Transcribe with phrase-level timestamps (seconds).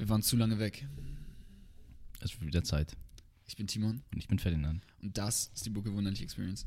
[0.00, 0.86] Wir waren zu lange weg.
[2.20, 2.96] Es wird wieder Zeit.
[3.46, 4.82] Ich bin Timon Und ich bin Ferdinand.
[5.02, 6.66] und das ist die Bucke Wunderlich Experience.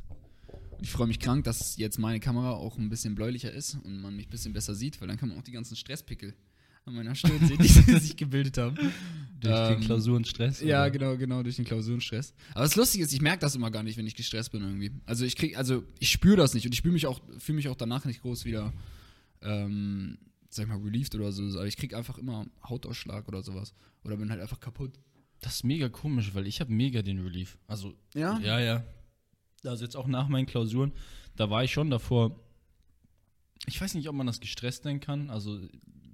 [0.77, 4.01] Und ich freue mich krank, dass jetzt meine Kamera auch ein bisschen bläulicher ist und
[4.01, 6.35] man mich ein bisschen besser sieht, weil dann kann man auch die ganzen Stresspickel
[6.85, 7.67] an meiner Stirn sehen, die
[7.99, 8.75] sich gebildet haben.
[9.39, 10.61] Durch Ähm, den Klausurenstress?
[10.61, 10.91] Ja, oder?
[10.91, 12.35] genau, genau, durch den Klausurenstress.
[12.51, 14.91] Aber das Lustige ist, ich merke das immer gar nicht, wenn ich gestresst bin irgendwie.
[15.05, 17.67] Also ich krieg, also ich spüre das nicht und ich fühle mich auch, fühle mich
[17.69, 18.73] auch danach nicht groß wieder,
[19.41, 20.19] ähm,
[20.55, 21.43] sag ich mal, relieved oder so.
[21.57, 23.73] Aber ich krieg einfach immer Hautausschlag oder sowas.
[24.03, 24.91] Oder bin halt einfach kaputt.
[25.41, 27.57] Das ist mega komisch, weil ich habe mega den Relief.
[27.67, 28.39] Also, Ja?
[28.39, 28.83] ja, ja.
[29.65, 30.91] Also jetzt auch nach meinen Klausuren,
[31.35, 32.39] da war ich schon davor.
[33.67, 35.29] Ich weiß nicht, ob man das gestresst nennen kann.
[35.29, 35.59] Also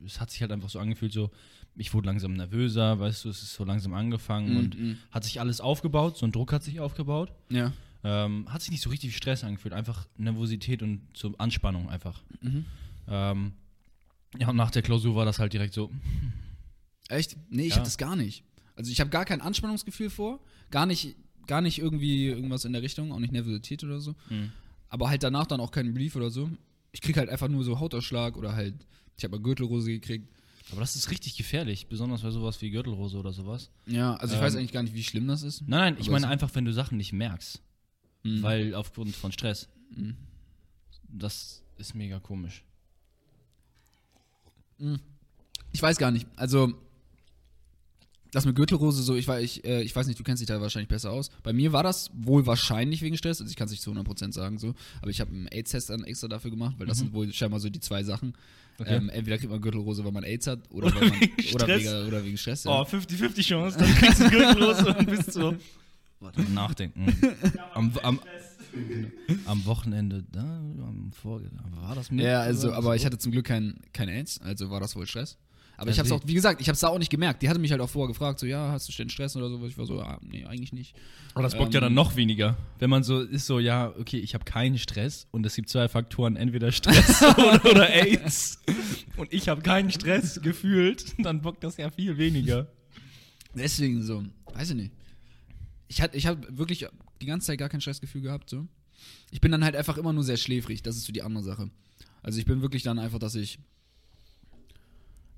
[0.05, 1.31] es hat sich halt einfach so angefühlt, so
[1.75, 4.97] ich wurde langsam nervöser, weißt du, es ist so langsam angefangen und Mhm.
[5.11, 7.31] hat sich alles aufgebaut, so ein Druck hat sich aufgebaut.
[7.49, 7.71] Ja.
[8.03, 12.21] Ähm, hat sich nicht so richtig Stress angefühlt, einfach Nervosität und so Anspannung einfach.
[12.41, 12.65] Mhm.
[13.07, 13.53] Ähm,
[14.37, 15.91] ja, und nach der Klausur war das halt direkt so,
[17.09, 17.37] Echt?
[17.49, 17.77] Nee, ich Ja.
[17.77, 18.43] hab das gar nicht.
[18.75, 21.15] Also ich habe gar kein Anspannungsgefühl vor, gar nicht,
[21.47, 24.15] gar nicht irgendwie irgendwas in der Richtung, auch nicht Nervosität oder so.
[24.27, 24.51] hm,
[24.89, 26.49] Aber halt danach dann auch keinen Relief oder so.
[26.91, 28.75] Ich krieg halt einfach nur so Hautausschlag oder halt,
[29.17, 30.29] ich habe mal Gürtelrose gekriegt.
[30.71, 33.71] aber das ist richtig gefährlich, besonders bei sowas wie Gürtelrose oder sowas.
[33.87, 35.61] Ja, also ich Ähm, weiß eigentlich gar nicht, wie schlimm das ist.
[35.61, 37.59] Nein, nein, ich meine einfach, wenn du Sachen nicht merkst,
[38.23, 38.43] Mhm.
[38.43, 39.67] weil aufgrund von Stress.
[39.95, 40.15] Mhm.
[41.07, 42.63] Das ist mega komisch.
[45.71, 46.27] Ich weiß gar nicht.
[46.35, 46.73] Also,
[48.31, 50.61] das mit Gürtelrose so, ich, weiß- ich, äh, ich weiß nicht, du kennst dich da
[50.61, 51.29] wahrscheinlich besser aus.
[51.41, 54.33] Bei mir war das wohl wahrscheinlich wegen Stress, also ich kann es nicht zu 100%
[54.33, 57.05] sagen so, aber ich habe einen AIDS-Test dann extra dafür gemacht, weil das Mhm.
[57.05, 58.33] sind wohl scheinbar so die zwei Sachen.
[58.77, 58.95] Okay.
[58.95, 61.65] Ähm, entweder kriegt man Gürtelrose, weil man AIDS hat oder, Oder weil man, wegen oder,
[61.65, 61.81] Stress.
[61.83, 62.65] wegen, oder wegen Stress.
[62.67, 62.81] Oh, Ja.
[62.83, 65.55] 50-50 Chance, dann kriegst du Gürtelrose und bist so.
[66.21, 67.13] Warte mal, nachdenken.
[67.73, 68.19] Am, am,
[69.45, 71.49] am Wochenende, da, am Vorge
[71.81, 72.23] war das mir?
[72.23, 75.37] ja, also, aber ich hatte zum Glück kein, kein AIDS, also war das wohl Stress.
[75.77, 77.09] Aber ich Ja, habe es wie- auch, wie gesagt, ich habe es da auch nicht
[77.09, 77.41] gemerkt.
[77.41, 79.65] Die hatte mich halt auch vorher gefragt, so, ja, hast du ständig Stress oder so?
[79.65, 80.93] Ich war so, ah, nee, eigentlich nicht.
[81.35, 82.57] Aber das bockt ja Ähm, dann noch weniger.
[82.79, 85.87] Wenn man so ist, so, ja, okay, ich habe keinen Stress und es gibt zwei
[85.87, 88.59] Faktoren, entweder Stress oder, oder AIDS.
[89.15, 92.67] Und ich habe keinen Stress gefühlt, dann bockt das ja viel weniger.
[93.55, 94.23] Deswegen so,
[94.53, 94.91] weiß ich nicht.
[95.87, 96.87] Ich hatte ich hab wirklich
[97.21, 98.67] die ganze Zeit gar kein Stressgefühl gehabt, so.
[99.31, 101.69] Ich bin dann halt einfach immer nur sehr schläfrig, das ist so die andere Sache.
[102.21, 103.59] Also ich bin wirklich dann einfach, dass ich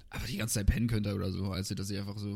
[0.10, 2.34] einfach die ganze Zeit pennen könnte oder so, als dass ich einfach so, äh,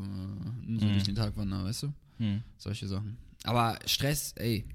[0.80, 0.92] so Mhm.
[0.94, 1.94] durch den Tag wandere, weißt du?
[2.18, 2.42] Hm.
[2.58, 3.18] Solche Sachen.
[3.44, 4.66] Aber Stress, ey,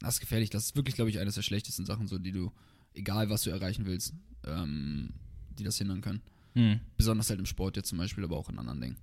[0.00, 0.50] das ist gefährlich.
[0.50, 2.52] Das ist wirklich, glaube ich, eines der schlechtesten Sachen, so die du,
[2.94, 4.14] egal was du erreichen willst,
[4.44, 5.10] ähm,
[5.58, 6.20] die das hindern können.
[6.54, 6.80] Hm.
[6.96, 8.96] Besonders halt im Sport jetzt zum Beispiel, aber auch in anderen Dingen.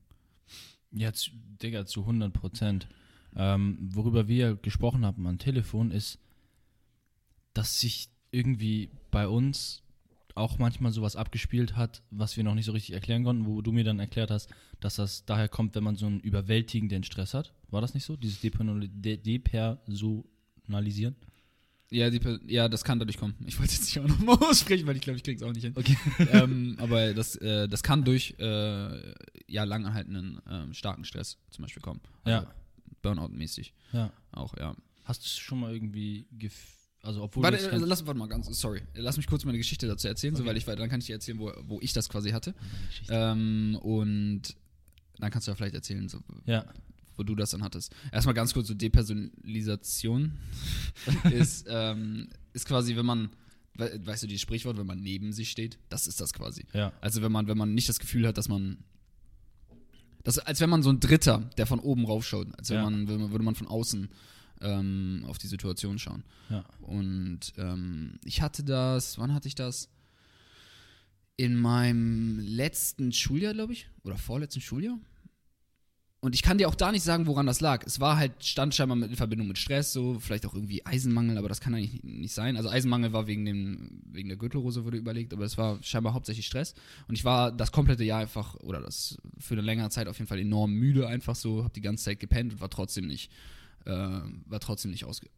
[0.91, 2.87] Ja, zu, Digga, zu 100 Prozent.
[3.35, 6.19] Ähm, worüber wir gesprochen haben am Telefon ist,
[7.53, 9.83] dass sich irgendwie bei uns
[10.35, 13.71] auch manchmal sowas abgespielt hat, was wir noch nicht so richtig erklären konnten, wo du
[13.71, 17.53] mir dann erklärt hast, dass das daher kommt, wenn man so einen überwältigenden Stress hat.
[17.69, 18.15] War das nicht so?
[18.15, 21.15] Dieses Depersonali- De Depersonalisieren?
[21.91, 23.33] Ja, die, ja, das kann dadurch kommen.
[23.47, 25.73] Ich wollte jetzt nicht auch nochmal aussprechen, weil ich glaube, ich krieg's auch nicht hin.
[25.75, 25.97] Okay.
[26.31, 29.13] ähm, aber das, äh, das kann durch äh,
[29.47, 31.99] ja, langanhaltenden ähm, starken Stress zum Beispiel kommen.
[32.23, 32.53] Also Ja.
[33.01, 34.11] Burnout-mäßig Ja.
[34.31, 34.75] auch, ja.
[35.03, 36.53] Hast du schon mal irgendwie, gef
[37.01, 38.81] also obwohl Warte, du äh, lass, warte mal ganz, sorry.
[38.93, 40.49] Lass mich kurz meine Geschichte dazu erzählen, so, Okay.
[40.49, 42.53] weil ich, weil dann kann ich dir erzählen, wo, wo ich das quasi hatte.
[43.09, 44.41] Ähm, und
[45.17, 46.65] dann kannst du ja vielleicht erzählen, so, ja.
[47.15, 47.95] wo du das dann hattest.
[48.11, 50.37] Erstmal ganz kurz, so Depersonalisation
[51.31, 53.29] ist, ähm, ist quasi, wenn man,
[53.75, 56.65] we weißt du, dieses Sprichwort, wenn man neben sich steht, das ist das quasi.
[56.73, 56.91] Ja.
[56.99, 58.77] Also wenn man, wenn man nicht das Gefühl hat, dass man,
[60.23, 62.83] das, als wenn man so ein Dritter, der von oben raufschaut, als wenn Ja.
[62.89, 64.09] man, würde man von außen
[64.61, 66.23] ähm, auf die Situation schauen.
[66.49, 66.65] Ja.
[66.81, 69.89] Und ähm, ich hatte das, wann hatte ich das?
[71.37, 74.99] In meinem letzten Schuljahr, glaube ich, oder vorletzten Schuljahr.
[76.21, 77.85] Und ich kann dir auch da nicht sagen, woran das lag.
[77.85, 81.37] Es war halt, stand scheinbar mit, in Verbindung mit Stress, so, vielleicht auch irgendwie Eisenmangel,
[81.37, 82.57] aber das kann eigentlich nicht sein.
[82.57, 86.45] Also Eisenmangel war wegen, dem, wegen der Gürtelrose, wurde überlegt, aber es war scheinbar hauptsächlich
[86.45, 86.73] Stress.
[87.07, 90.27] Und ich war das komplette Jahr einfach, oder das für eine längere Zeit auf jeden
[90.27, 93.31] Fall enorm müde, einfach so, hab die ganze Zeit gepennt und war trotzdem nicht,
[93.85, 95.29] äh, war trotzdem nicht ausge,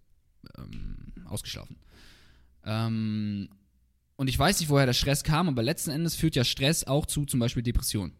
[0.57, 1.75] ähm, ausgeschlafen.
[2.65, 3.49] Ähm,
[4.15, 7.05] und ich weiß nicht, woher der Stress kam, aber letzten Endes führt ja Stress auch
[7.05, 8.13] zu zum Beispiel Depressionen.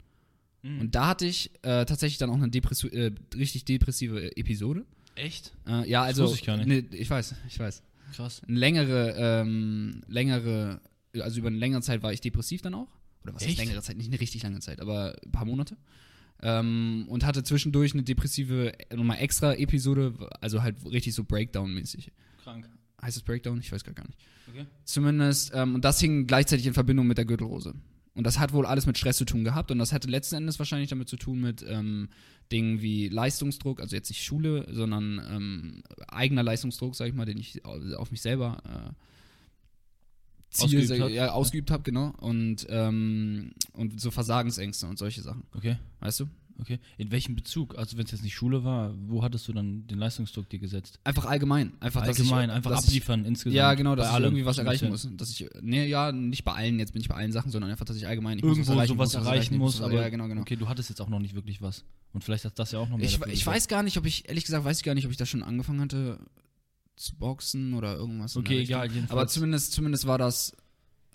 [0.64, 0.80] Mhm.
[0.82, 4.86] Und da hatte ich äh, tatsächlich dann auch eine Depressu äh, richtig depressive Episode.
[5.16, 5.54] Echt?
[5.68, 6.24] Äh, ja, Das also.
[6.24, 6.68] wusste ich gar nicht.
[6.68, 7.84] Nee, ich weiß, ich weiß.
[8.16, 8.42] Krass.
[8.48, 10.82] Eine längere, ähm, längere,
[11.20, 12.88] also über eine längere Zeit war ich depressiv dann auch.
[13.24, 13.60] Oder was heißt Echt?
[13.60, 13.98] längere Zeit?
[13.98, 15.78] Nicht eine richtig lange Zeit, aber ein paar Monate.
[16.44, 22.12] Ähm, und hatte zwischendurch eine depressive, äh, nochmal extra Episode, also halt richtig so Breakdown-mäßig.
[22.44, 22.68] Krank.
[23.02, 23.60] Heißt es Breakdown?
[23.60, 24.18] Ich weiß gar gar nicht.
[24.50, 24.66] Okay.
[24.84, 27.76] Zumindest, ähm, und das hing gleichzeitig in Verbindung mit der Gürtelrose.
[28.22, 29.72] Und das hat wohl alles mit Stress zu tun gehabt.
[29.72, 32.10] Und das hatte letzten Endes wahrscheinlich damit zu tun mit ähm,
[32.52, 37.40] Dingen wie Leistungsdruck, also jetzt nicht Schule, sondern ähm, eigener Leistungsdruck, sag ich mal, den
[37.40, 38.94] ich au- auf mich selber äh,
[40.52, 41.10] Ziel, Ausgeübt hat.
[41.12, 42.14] ja, ausgeübt habe, genau.
[42.20, 45.42] Und, ähm, und so Versagensängste und solche Sachen.
[45.56, 46.28] Okay, Weißt du?
[46.60, 46.80] Okay.
[46.98, 47.78] In welchem Bezug?
[47.78, 51.00] Also wenn es jetzt nicht Schule war, wo hattest du dann den Leistungsdruck dir gesetzt?
[51.04, 51.74] Einfach allgemein.
[51.80, 53.56] Einfach, Allgemein, ich, einfach dass ich, abliefern insgesamt.
[53.56, 55.08] Ja, genau, dass ich allem, irgendwie was erreichen muss.
[55.18, 57.86] Dass ich, nee, ja, nicht bei allen, jetzt bin ich bei allen Sachen, sondern einfach,
[57.86, 60.02] dass ich allgemein ich muss Irgendwo was erreichen, sowas muss erreichen ich muss, was- aber
[60.02, 60.42] ja, genau, genau.
[60.42, 61.84] okay, du hattest jetzt auch noch nicht wirklich was.
[62.14, 64.28] Und vielleicht hat das ja auch noch mehr Ich, ich weiß gar nicht, ob ich,
[64.28, 66.20] ehrlich gesagt, weiß ich gar nicht, ob ich da schon angefangen hatte
[66.96, 68.36] zu boxen oder irgendwas.
[68.38, 69.12] Okay, egal, jedenfalls.
[69.12, 70.56] Aber zumindest, zumindest war das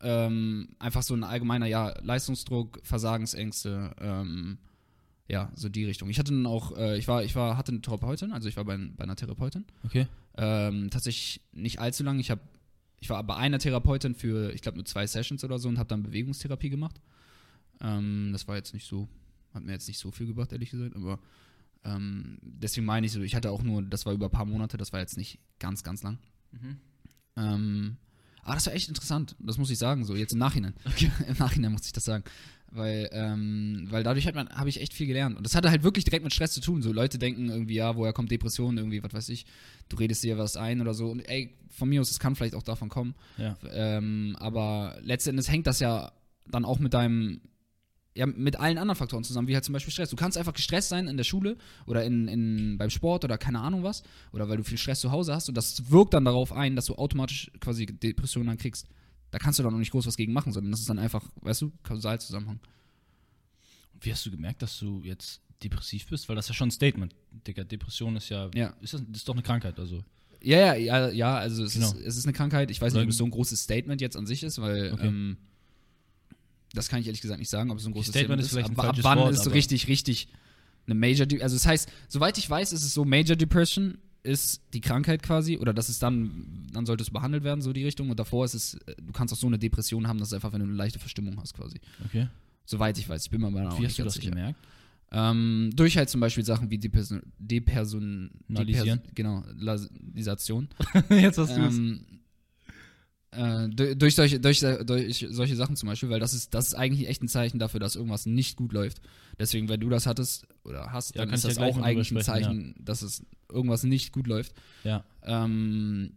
[0.03, 4.59] ähm, einfach so ein allgemeiner, ja, Leistungsdruck, Versagensängste, ähm,
[5.29, 6.09] ja, so die Richtung.
[6.09, 8.65] Ich hatte dann auch, äh, ich war, ich war, hatte eine Therapeutin, also ich war
[8.65, 9.65] bei, bei einer Therapeutin.
[9.85, 10.07] Okay.
[10.37, 12.21] Ähm, tatsächlich nicht allzu lange.
[12.21, 12.41] Ich habe,
[13.01, 15.89] ich war bei einer Therapeutin für, ich glaube, nur zwei Sessions oder so und habe
[15.89, 17.01] dann Bewegungstherapie gemacht.
[17.81, 19.09] Ähm, das war jetzt nicht so,
[19.53, 21.19] hat mir jetzt nicht so viel gebracht, ehrlich gesagt, aber
[21.85, 24.77] ähm, deswegen meine ich so, ich hatte auch nur, das war über ein paar Monate,
[24.77, 26.19] das war jetzt nicht ganz, ganz lang.
[26.53, 26.77] Mhm.
[27.37, 27.97] Ähm,
[28.43, 30.75] aber das war echt interessant, das muss ich sagen, so jetzt im Nachhinein.
[31.27, 32.23] Im Nachhinein muss ich das sagen.
[32.73, 35.37] Weil, ähm, weil dadurch hat man, habe ich echt viel gelernt.
[35.37, 36.83] Und das hatte halt wirklich direkt mit Stress zu tun.
[36.83, 39.47] So Leute denken irgendwie, ja, woher kommt Depression, irgendwie, was weiß ich,
[39.89, 41.11] du redest dir was ein oder so.
[41.11, 43.15] Und ey, von mir aus, es kann vielleicht auch davon kommen.
[43.39, 43.57] Ja.
[43.73, 46.13] Ähm, aber letzten Endes hängt das ja
[46.49, 47.41] dann auch mit deinem,
[48.15, 50.11] ja, mit allen anderen Faktoren zusammen, wie halt zum Beispiel Stress.
[50.11, 53.61] Du kannst einfach gestresst sein in der Schule oder in, in, beim Sport oder keine
[53.61, 54.03] Ahnung was,
[54.33, 56.87] oder weil du viel Stress zu Hause hast und das wirkt dann darauf ein, dass
[56.87, 58.89] du automatisch quasi Depressionen dann kriegst.
[59.37, 61.23] Da kannst du dann auch nicht groß was gegen machen, sondern das ist dann einfach,
[61.43, 62.59] weißt du, Kausalzusammenhang.
[63.93, 66.27] Und wie hast du gemerkt, dass du jetzt depressiv bist?
[66.27, 67.15] Weil das ist ja schon ein Statement.
[67.47, 68.73] Digga, Depression ist ja, Ja.
[68.81, 70.03] Ist das, ist doch eine Krankheit, also.
[70.43, 71.91] Ja, ja, ja, ja also es, Genau.
[71.91, 72.71] ist, es ist eine Krankheit.
[72.71, 75.07] Ich weiß nicht, ob es so ein großes Statement jetzt an sich ist, weil Okay.
[75.09, 75.37] ähm,
[76.73, 78.53] das kann ich ehrlich gesagt nicht sagen, ob es so ein großes Statement Statement, ist
[78.53, 80.29] vielleicht ein aber ab falsches wann Wort, ist so richtig, richtig
[80.87, 84.61] eine Major, De also das heißt, soweit ich weiß, ist es so, Major Depression ist
[84.75, 88.11] die Krankheit quasi, oder das ist dann, dann sollte es behandelt werden, so die Richtung,
[88.11, 90.53] und davor ist es, äh, du kannst auch so eine Depression haben, das ist einfach,
[90.53, 91.81] wenn du eine leichte Verstimmung hast quasi.
[92.05, 92.29] Okay.
[92.65, 94.31] Soweit ich weiß, ich bin mir aber auch Wie nicht hast du das sicher.
[94.31, 94.59] gemerkt?
[95.13, 98.99] Ähm, durch halt zum Beispiel Sachen wie Deperson Deperson Nalisieren.
[98.99, 100.69] Depers genau, Lasisation.
[101.11, 102.01] jetzt hast ähm,
[103.31, 106.75] äh, du- durch, solche, durch, durch solche Sachen zum Beispiel, weil das ist, das ist
[106.75, 109.01] eigentlich echt ein Zeichen dafür, dass irgendwas nicht gut läuft.
[109.39, 112.21] Deswegen, wenn du das hattest oder hast, Ja, dann ist ja das auch eigentlich ein
[112.23, 114.55] Zeichen, dass es irgendwas nicht gut läuft.
[114.85, 115.05] Ja.
[115.23, 116.13] Ähm,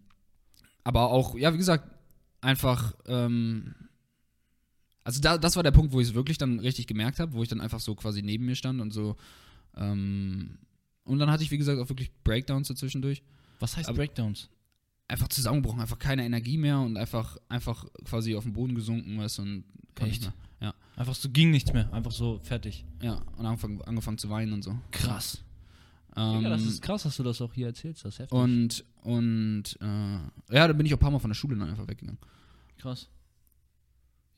[0.84, 1.90] aber auch, ja, wie gesagt,
[2.42, 3.76] einfach, ähm,
[5.04, 7.44] also da, das war der Punkt, wo ich es wirklich dann richtig gemerkt habe, wo
[7.44, 9.16] ich dann einfach so quasi neben mir stand und so,
[9.78, 10.58] ähm,
[11.04, 13.24] und dann hatte ich, wie gesagt, auch wirklich Breakdowns so zwischendurch.
[13.60, 14.50] Was heißt Aber- Breakdowns?
[15.10, 19.40] Einfach zusammengebrochen, einfach keine Energie mehr und einfach, einfach quasi auf den Boden gesunken, weißt
[19.40, 19.66] und
[19.96, 20.22] kann Echt?
[20.22, 20.34] nicht mehr.
[21.00, 22.84] Einfach so ging nichts mehr, einfach so fertig.
[23.02, 24.78] Ja, und angefangen, angefangen zu weinen und so.
[24.92, 25.42] Krass.
[26.18, 28.38] Ähm, ja, das ist krass, dass du das auch hier erzählst, das ist heftig.
[28.38, 29.86] und, und, äh,
[30.54, 32.20] ja, da bin ich auch ein paar Mal von der Schule dann einfach weggegangen.
[32.78, 33.08] krass.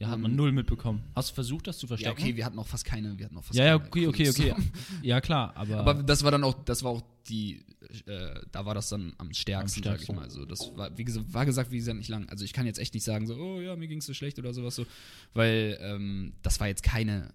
[0.02, 1.04] Ja, hat man Ähm, null mitbekommen.
[1.16, 2.22] Hast du versucht, das zu Ja, verstecken?
[2.24, 4.56] okay, wir hatten auch fast keine, wir hatten auch fast ja, ja, okay, okay, okay.
[5.04, 7.64] Ja, klar, aber, Aber das war dann auch, das war auch die,
[8.08, 10.16] äh, da war das dann am stärksten, sag ich stärksten.
[10.16, 10.24] mal.
[10.24, 12.28] Also das war, wie gesagt, war gesagt, wie gesagt, nicht lang.
[12.30, 14.40] Also ich kann jetzt echt nicht sagen, so, oh ja, mir ging es so schlecht
[14.40, 14.88] oder sowas so,
[15.36, 17.32] weil ähm, das war jetzt keine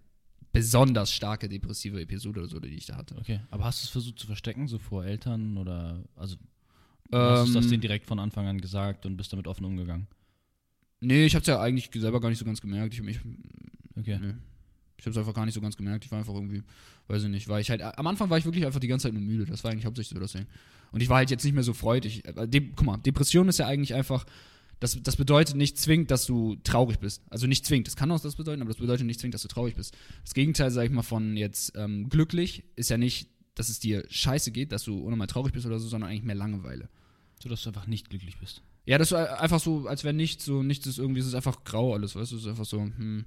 [0.53, 3.15] besonders starke depressive Episode oder so, die ich da hatte.
[3.21, 3.41] okay.
[3.51, 6.35] Aber hast du es versucht zu verstecken, so vor Eltern oder, also,
[7.13, 10.09] hast du das Ähm, denen direkt von Anfang an gesagt und bist damit offen umgegangen?
[11.01, 12.95] Nee, ich hab's ja eigentlich selber gar nicht so ganz gemerkt.
[12.95, 13.21] Ich mich,
[13.99, 14.19] Okay.
[14.21, 14.35] nee.
[14.99, 16.05] Ich hab's einfach gar nicht so ganz gemerkt.
[16.05, 16.63] Ich war einfach irgendwie,
[17.09, 19.13] weiß ich nicht, war ich halt, am Anfang war ich wirklich einfach die ganze Zeit
[19.13, 19.45] nur müde.
[19.45, 20.47] Das war eigentlich hauptsächlich so das Ding.
[20.93, 22.27] Und ich war halt jetzt nicht mehr so freudig.
[22.27, 24.25] äh, De guck mal, Depression ist ja eigentlich einfach,
[24.81, 27.23] das, das bedeutet nicht zwingend, dass du traurig bist.
[27.31, 29.49] Also nicht zwingend, das kann auch das bedeuten, aber das bedeutet nicht zwingend, dass du
[29.49, 29.97] traurig bist.
[30.25, 34.05] Das Gegenteil, sag ich mal, von jetzt ähm, glücklich ist ja nicht, dass es dir
[34.09, 36.89] scheiße geht, dass du unnormal traurig bist oder so, sondern eigentlich mehr Langeweile.
[37.43, 38.63] So, dass du einfach nicht glücklich bist.
[38.87, 41.65] Ja, das ist einfach so, als wäre nichts, so nichts ist irgendwie, es ist einfach
[41.65, 43.25] grau alles, weißt du, es ist einfach so, hm,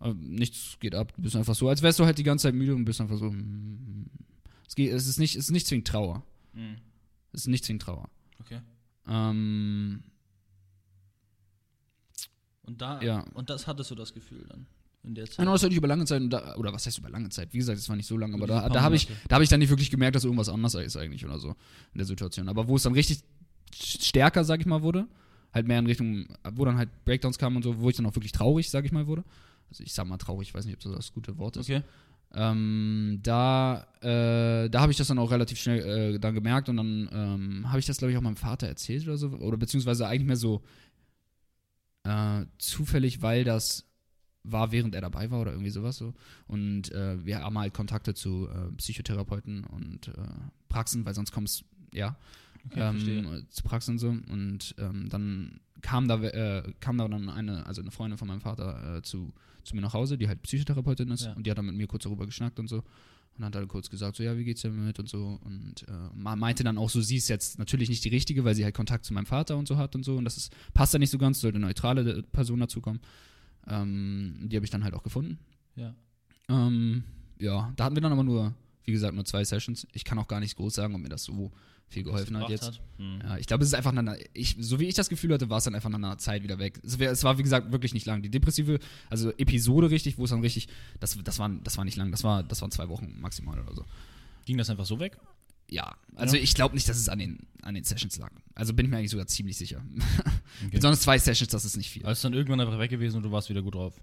[0.00, 2.54] äh, nichts geht ab, du bist einfach so, als wärst du halt die ganze Zeit
[2.54, 4.06] müde und bist einfach so, hm,
[4.68, 6.22] es, geht, es ist nicht, es ist nicht zwingend Trauer,
[7.32, 8.10] es ist nicht zwingend Trauer.
[8.40, 8.60] Okay.
[9.08, 10.02] Ähm,
[12.64, 13.24] Und da, Ja.
[13.34, 14.66] und das hattest du das Gefühl dann
[15.04, 15.38] in der Zeit?
[15.38, 17.58] genau, das hatte ich über lange Zeit, da, oder was heißt über lange Zeit, wie
[17.58, 19.58] gesagt, es war nicht so lange, aber da, da habe ich, da habe ich dann
[19.60, 21.48] nicht wirklich gemerkt, dass irgendwas anders ist eigentlich oder so
[21.92, 22.48] in der Situation.
[22.48, 23.22] Aber wo es dann richtig
[24.12, 25.06] stärker, sag ich mal, wurde,
[25.54, 28.14] halt mehr in Richtung, wo dann halt Breakdowns kamen und so, wo ich dann auch
[28.14, 29.24] wirklich traurig, sag ich mal, wurde.
[29.70, 31.70] Also ich sag mal traurig, ich weiß nicht, ob das das gute Wort ist.
[31.70, 31.82] Okay.
[32.34, 36.76] Ähm, da äh, da habe ich das dann auch relativ schnell äh, dann gemerkt und
[36.76, 39.28] dann ähm, habe ich das, glaube ich, auch meinem Vater erzählt oder so.
[39.28, 40.62] Oder beziehungsweise eigentlich mehr so
[42.04, 43.86] äh, zufällig, weil das
[44.44, 46.12] war, während er dabei war oder irgendwie sowas so.
[46.46, 50.12] Und äh, wir haben halt Kontakte zu äh, Psychotherapeuten und äh,
[50.68, 51.64] Praxen, weil sonst kommst
[51.94, 52.16] ja
[52.74, 54.08] ähm, zu Praxen und so.
[54.08, 58.40] Und ähm, dann kam da, äh, kam da dann eine, also eine Freundin von meinem
[58.40, 59.32] Vater äh, zu,
[59.64, 61.32] zu mir nach Hause, die halt Psychotherapeutin ist Ja.
[61.32, 62.82] und die hat dann mit mir kurz darüber geschnackt und so.
[63.38, 65.40] Und hat dann kurz gesagt, so, ja, wie geht's dir mit und so.
[65.42, 68.62] Und äh, meinte dann auch so, sie ist jetzt natürlich nicht die richtige, weil sie
[68.62, 70.16] halt Kontakt zu meinem Vater und so hat und so.
[70.16, 73.00] Und das ist, passt da nicht so ganz, sollte eine neutrale äh, Person dazukommen.
[73.66, 75.38] Ähm, die habe ich dann halt auch gefunden.
[75.76, 75.94] Ja.
[76.48, 77.04] Ähm,
[77.38, 78.54] ja, da hatten wir dann aber nur,
[78.84, 79.86] wie gesagt, nur zwei Sessions.
[79.92, 81.52] Ich kann auch gar nicht groß sagen, ob mir das so
[81.92, 82.80] viel geholfen hat jetzt.
[82.98, 83.20] Hm.
[83.22, 85.48] Ja, ich glaube, es ist einfach, nach einer, ich, so wie ich das Gefühl hatte,
[85.50, 86.80] war es dann einfach nach einer Zeit wieder weg.
[86.82, 88.22] Es, wär, es war, wie gesagt, wirklich nicht lang.
[88.22, 88.78] Die depressive,
[89.10, 90.68] also Episode richtig, wo es dann richtig,
[91.00, 93.74] das, das, war, das war nicht lang, das, war, das waren zwei Wochen maximal oder
[93.74, 93.84] so.
[94.46, 95.18] Ging das einfach so weg?
[95.70, 96.42] Ja, also Ja.
[96.42, 98.30] ich glaube nicht, dass es an den, an den Sessions lag.
[98.54, 99.82] Also bin ich mir eigentlich sogar ziemlich sicher.
[100.66, 100.70] Okay.
[100.72, 102.02] Besonders zwei Sessions, das ist nicht viel.
[102.02, 103.94] Also ist dann irgendwann einfach weg gewesen und du warst wieder gut drauf.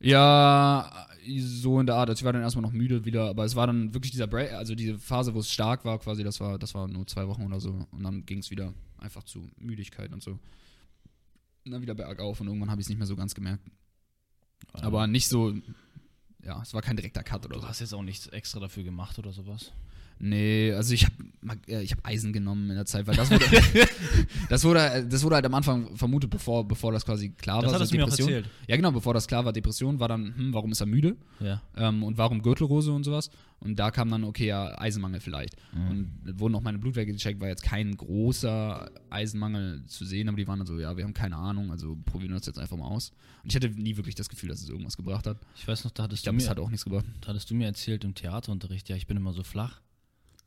[0.00, 1.06] Ja,
[1.38, 2.08] so in der Art.
[2.08, 4.52] Also ich war dann erstmal noch müde wieder, aber es war dann wirklich dieser Break,
[4.52, 7.44] also diese Phase, wo es stark war, quasi, das war, das war nur zwei Wochen
[7.44, 7.86] oder so.
[7.90, 10.38] Und dann ging es wieder einfach zu Müdigkeit und so.
[11.64, 13.62] Und dann wieder bergauf und irgendwann habe ich es nicht mehr so ganz gemerkt.
[14.72, 15.54] Aber nicht so,
[16.44, 17.68] ja, es war kein direkter Cut oder du so.
[17.68, 19.72] hast jetzt auch nichts extra dafür gemacht oder sowas.
[20.22, 21.14] Nee, also ich habe
[21.66, 23.46] ich hab Eisen genommen in der Zeit, weil das wurde,
[24.50, 27.76] das wurde, das wurde halt am Anfang vermutet, bevor, bevor das quasi klar Das war.
[27.76, 28.34] hattest so du mir auch Depression.
[28.44, 28.54] erzählt.
[28.68, 31.16] Ja, genau, bevor das klar war, Depression war dann, hm, warum ist er müde?
[31.40, 31.62] Ja.
[31.76, 33.30] ähm, und warum Gürtelrose und sowas.
[33.62, 35.54] Und da kam dann, okay, ja, Eisenmangel vielleicht.
[35.74, 35.88] Mhm.
[35.90, 40.46] Und wurden auch meine Blutwerte gecheckt, war jetzt kein großer Eisenmangel zu sehen, aber die
[40.48, 42.86] waren dann so, ja, wir haben keine Ahnung, also probieren wir das jetzt einfach mal
[42.88, 43.12] aus.
[43.42, 45.36] Und ich hatte nie wirklich das Gefühl, dass es irgendwas gebracht hat.
[45.56, 47.04] Ich weiß noch, da hattest, Ich du glaube, es mir, hat auch nichts gebracht.
[47.20, 49.80] da hattest du mir erzählt im Theaterunterricht, ja, ich bin immer so flach.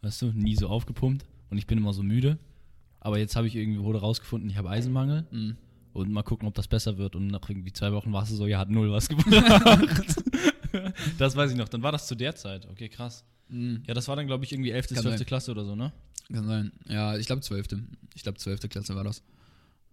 [0.02, 2.40] Weißt du, nie so aufgepumpt und ich bin immer so müde.
[3.00, 5.28] Aber jetzt habe ich irgendwie wurde rausgefunden, ich habe Eisenmangel.
[5.30, 5.56] Mhm.
[5.94, 7.16] Und mal gucken, ob das besser wird.
[7.16, 10.24] Und nach irgendwie zwei Wochen warst du so, ja, hat null was gebracht.
[11.18, 11.70] das weiß ich noch.
[11.70, 12.68] Dann war das zu der Zeit.
[12.70, 13.24] Okay, krass.
[13.50, 13.84] Mhm.
[13.88, 15.18] Ja, das war dann, glaube ich, irgendwie 11., Kann 12.
[15.18, 15.28] sein.
[15.28, 15.92] Klasse oder so, ne?
[16.32, 16.72] Kann sein.
[16.88, 17.84] Ja, ich glaube, zwölfte.
[18.16, 19.22] Ich glaube, zwölfte Klasse war das.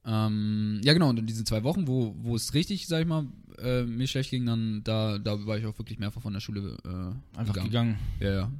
[0.04, 3.26] Ähm, ja, genau, und in diesen zwei Wochen, wo, wo es richtig, sag ich mal,
[3.58, 6.78] äh, mir schlecht ging, dann, da, da war ich auch wirklich mehrfach von der Schule
[6.84, 7.98] äh, Einfach gegangen.
[8.18, 8.52] Ja, ja.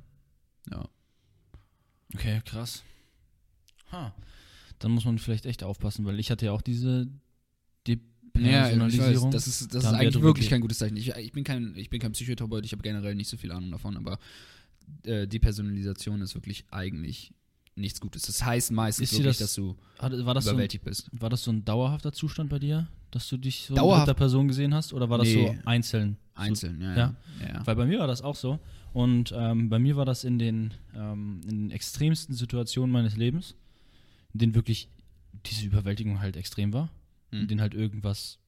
[0.71, 0.89] Ja.
[2.15, 2.83] Okay, krass.
[3.93, 4.15] Ha.
[4.79, 7.09] Dann muss man vielleicht echt aufpassen, weil ich hatte ja auch diese
[8.39, 10.51] Ja, ich weiß, das ist, das Da ist eigentlich wirklich geredet.
[10.51, 10.97] kein gutes Zeichen.
[10.97, 13.71] Ich, ich, bin kein, ich bin kein Psychotherapeut, ich habe generell nicht so viel Ahnung
[13.71, 14.19] davon, aber
[15.05, 17.33] äh, Depersonalisation ist wirklich eigentlich
[17.77, 18.23] nichts Gutes.
[18.23, 21.09] Das heißt meistens wirklich, das dass du war, das so ein, überwältigt bist.
[21.13, 24.15] war das so ein dauerhafter Zustand bei dir, dass du dich so Dauerhaft- in dritter
[24.19, 24.93] Person gesehen hast?
[24.93, 25.47] Oder war das Nee.
[25.63, 26.17] so einzeln?
[26.35, 26.97] Einzeln, ja.
[26.97, 27.15] Ja.
[27.41, 27.49] ja.
[27.55, 27.67] ja.
[27.67, 28.59] Weil bei mir war das auch so.
[28.93, 33.55] Und ähm, bei mir war das in den, ähm, in den extremsten Situationen meines Lebens,
[34.33, 34.89] in denen wirklich
[35.47, 36.91] diese Überwältigung halt extrem war.
[37.31, 37.43] Hm.
[37.43, 38.39] In denen halt irgendwas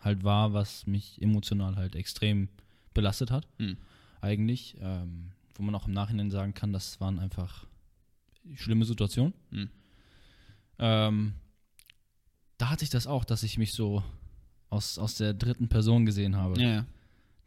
[0.00, 2.48] halt war, was mich emotional halt extrem
[2.94, 3.46] belastet hat.
[3.58, 3.76] Hm.
[4.20, 4.76] Eigentlich.
[4.80, 7.66] Ähm, wo man auch im Nachhinein sagen kann, das waren einfach
[8.54, 9.34] schlimme Situationen.
[9.50, 9.70] Hm.
[10.78, 11.32] Ähm,
[12.58, 14.02] da hatte ich das auch, dass ich mich so
[14.70, 16.60] aus, aus der dritten Person gesehen habe.
[16.60, 16.86] ja, ja.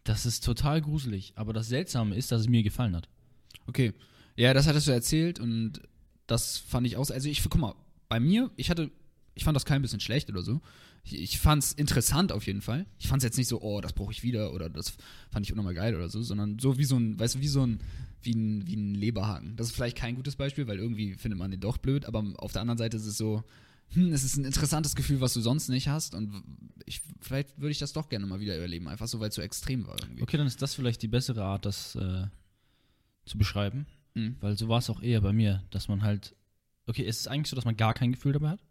[0.04, 1.34] Das ist total gruselig.
[1.36, 3.08] Aber das Seltsame ist, dass es mir gefallen hat.
[3.68, 3.94] Okay.
[4.36, 5.82] Ja, das hattest du erzählt und
[6.26, 7.10] das fand ich auch.
[7.10, 7.76] Also ich, guck mal,
[8.10, 8.90] bei mir, ich hatte,
[9.34, 10.62] ich fand das kein bisschen schlecht oder so.
[11.04, 12.86] Ich, ich fand es interessant auf jeden Fall.
[13.00, 14.94] Ich fand es jetzt nicht so, oh, das brauche ich wieder oder das
[15.32, 17.66] fand ich unnormal geil oder so, sondern so wie so ein, weißt du, wie so
[17.66, 17.80] ein,
[18.22, 19.56] wie ein, wie ein Leberhaken.
[19.56, 22.52] Das ist vielleicht kein gutes Beispiel, weil irgendwie findet man den doch blöd, aber auf
[22.52, 23.44] der anderen Seite ist es so,
[23.94, 26.44] hm, es ist ein interessantes Gefühl, was du sonst nicht hast und
[26.86, 29.42] ich, vielleicht würde ich das doch gerne mal wieder erleben, einfach so, weil es so
[29.42, 30.22] extrem war irgendwie.
[30.22, 32.28] Okay, dann ist das vielleicht die bessere Art, das äh,
[33.26, 33.86] zu beschreiben.
[34.14, 34.36] Mhm.
[34.40, 36.36] Weil so war es auch eher bei mir, dass man halt.
[36.88, 38.64] Okay, es ist eigentlich so, dass man gar kein Gefühl dabei hat.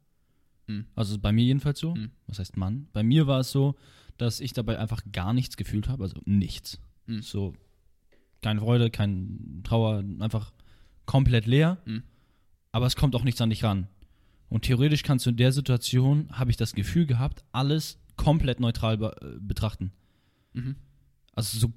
[0.70, 0.86] Mhm.
[0.94, 1.94] Also bei mir jedenfalls so.
[1.94, 2.10] Mhm.
[2.26, 2.88] Was heißt Mann?
[2.92, 3.74] Bei mir war es so,
[4.18, 6.80] dass ich dabei einfach gar nichts gefühlt habe, also nichts.
[7.06, 7.22] Mhm.
[7.22, 7.54] So
[8.40, 10.52] keine Freude, kein Trauer, einfach
[11.06, 11.78] komplett leer.
[11.84, 12.04] Mhm.
[12.72, 13.88] Aber es kommt auch nichts an dich ran.
[14.48, 18.98] Und theoretisch kannst du in der Situation, habe ich das Gefühl gehabt, alles komplett neutral
[18.98, 19.92] be äh, betrachten.
[20.52, 20.76] Mhm.
[21.34, 21.72] Also so,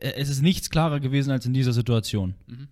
[0.00, 2.34] äh, es ist nichts klarer gewesen als in dieser Situation.
[2.46, 2.68] Mhm.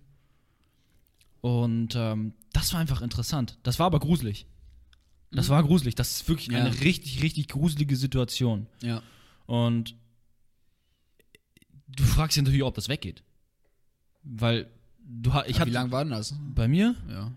[1.41, 3.57] Und ähm, das war einfach interessant.
[3.63, 4.47] Das war aber gruselig.
[5.31, 5.51] Das Mhm.
[5.51, 5.95] war gruselig.
[5.95, 6.59] Das ist wirklich Ja.
[6.59, 8.67] eine richtig, richtig gruselige Situation.
[8.81, 9.01] Ja.
[9.45, 9.95] Und
[11.87, 13.23] du fragst dich natürlich, ob das weggeht.
[14.23, 14.67] Weil
[14.99, 16.35] du ha- ich Ich hatte wie lang war denn das?
[16.53, 17.31] bei mir Ja.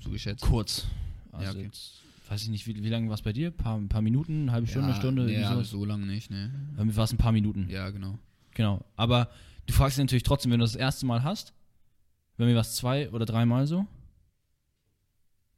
[0.00, 0.42] So geschätzt.
[0.42, 0.86] kurz.
[1.32, 1.62] Also Ja, okay.
[1.64, 3.48] jetzt weiß ich nicht, wie, wie lange war es bei dir?
[3.48, 5.24] Ein paar, paar Minuten, eine halbe Stunde, ja, Stunde?
[5.24, 6.50] Nee, ja, so lange nicht, ne.
[6.76, 7.68] Bei mir war es ein paar Minuten.
[7.68, 8.18] Ja, genau.
[8.54, 8.84] Genau.
[8.96, 9.30] Aber
[9.66, 11.52] du fragst dich natürlich trotzdem, wenn du das, das erste Mal hast,
[12.36, 13.86] bei mir war es zwei oder dreimal so.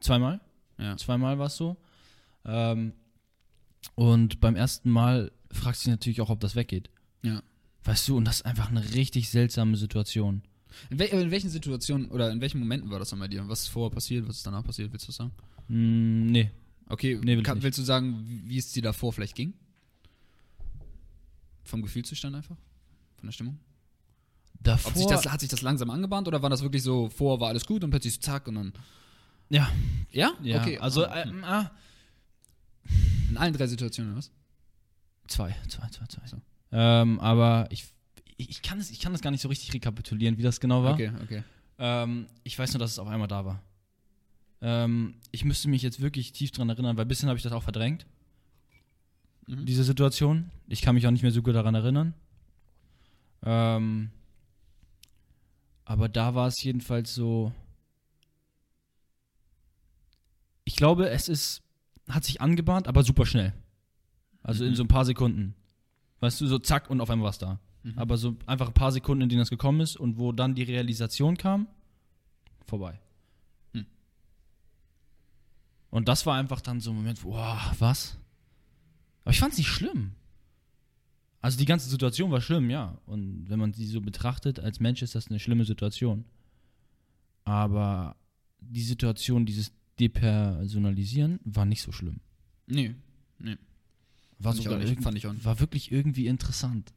[0.01, 0.41] Zweimal?
[0.83, 0.97] Ja.
[0.97, 1.77] Zweimal war es so.
[2.45, 2.93] Ähm,
[3.95, 6.91] und beim ersten Mal fragst du dich natürlich auch, ob das weggeht.
[7.23, 7.43] Ja.
[7.85, 10.43] Weißt du, und das ist einfach eine richtig seltsame Situation.
[10.91, 13.47] In, wel in welchen Situationen oder in welchen Momenten war das dann bei dir?
[13.49, 15.33] Was ist vorher passiert, was ist danach passiert, willst du sagen?
[15.69, 16.51] Hm, nee.
[16.89, 19.55] Okay, Nee, will kann, willst du sagen, wie, es dir davor vielleicht ging?
[21.65, 22.57] Vom Gefühlszustand einfach?
[23.17, 23.59] Von der Stimmung?
[24.61, 27.49] Davor, sich das, hat sich das langsam angebahnt oder war das wirklich so, vor war
[27.49, 28.73] alles gut und plötzlich so zack und dann.
[29.53, 29.69] Ja,
[30.11, 30.33] Ja?
[30.43, 30.79] ja, Okay.
[30.79, 31.71] also Ah, äh, ah,
[33.31, 34.31] in allen drei Situationen, was?
[35.29, 36.27] zwei, zwei, zwei, zwei.
[36.27, 36.37] So.
[36.73, 37.85] Ähm, aber ich,
[38.37, 40.95] ich, kann es, ich kann das gar nicht so richtig rekapitulieren, wie das genau war.
[40.95, 41.43] Okay, okay.
[41.79, 43.63] Ähm, ich weiß nur, dass es auf einmal da war.
[44.61, 47.53] Ähm, ich müsste mich jetzt wirklich tief dran erinnern, weil ein bisschen habe ich das
[47.53, 48.07] auch verdrängt,
[49.49, 49.67] Mhm.
[49.67, 50.51] diese Situation.
[50.69, 52.15] Ich kann mich auch nicht mehr so gut daran erinnern.
[53.45, 54.11] Ähm,
[55.85, 57.53] aber da war es jedenfalls so.
[60.65, 61.63] Ich glaube, es ist,
[62.09, 63.53] hat sich angebahnt, aber super schnell.
[64.43, 64.77] Also in Mhm.
[64.77, 65.55] so ein paar Sekunden.
[66.21, 67.61] Weißt du, so zack und auf einmal war es da.
[67.83, 67.99] Mhm.
[67.99, 70.63] Aber so einfach ein paar Sekunden, in denen das gekommen ist und wo dann die
[70.63, 71.67] Realisation kam,
[72.67, 73.01] vorbei.
[73.73, 73.87] Hm.
[75.91, 78.19] Und das war einfach dann so ein Moment, wo, wow, was?
[79.23, 80.13] Aber ich fand es nicht schlimm.
[81.41, 82.99] Also die ganze Situation war schlimm, ja.
[83.05, 86.25] Und wenn man sie so betrachtet, als Mensch ist das eine schlimme Situation.
[87.45, 88.15] Aber
[88.61, 92.21] die Situation, dieses Depersonalisieren, war nicht so schlimm.
[92.67, 92.95] Nee,
[93.39, 93.57] nee.
[94.39, 95.45] War, Fand ich sogar irgend- fand ich auch nicht.
[95.45, 96.93] war wirklich irgendwie interessant.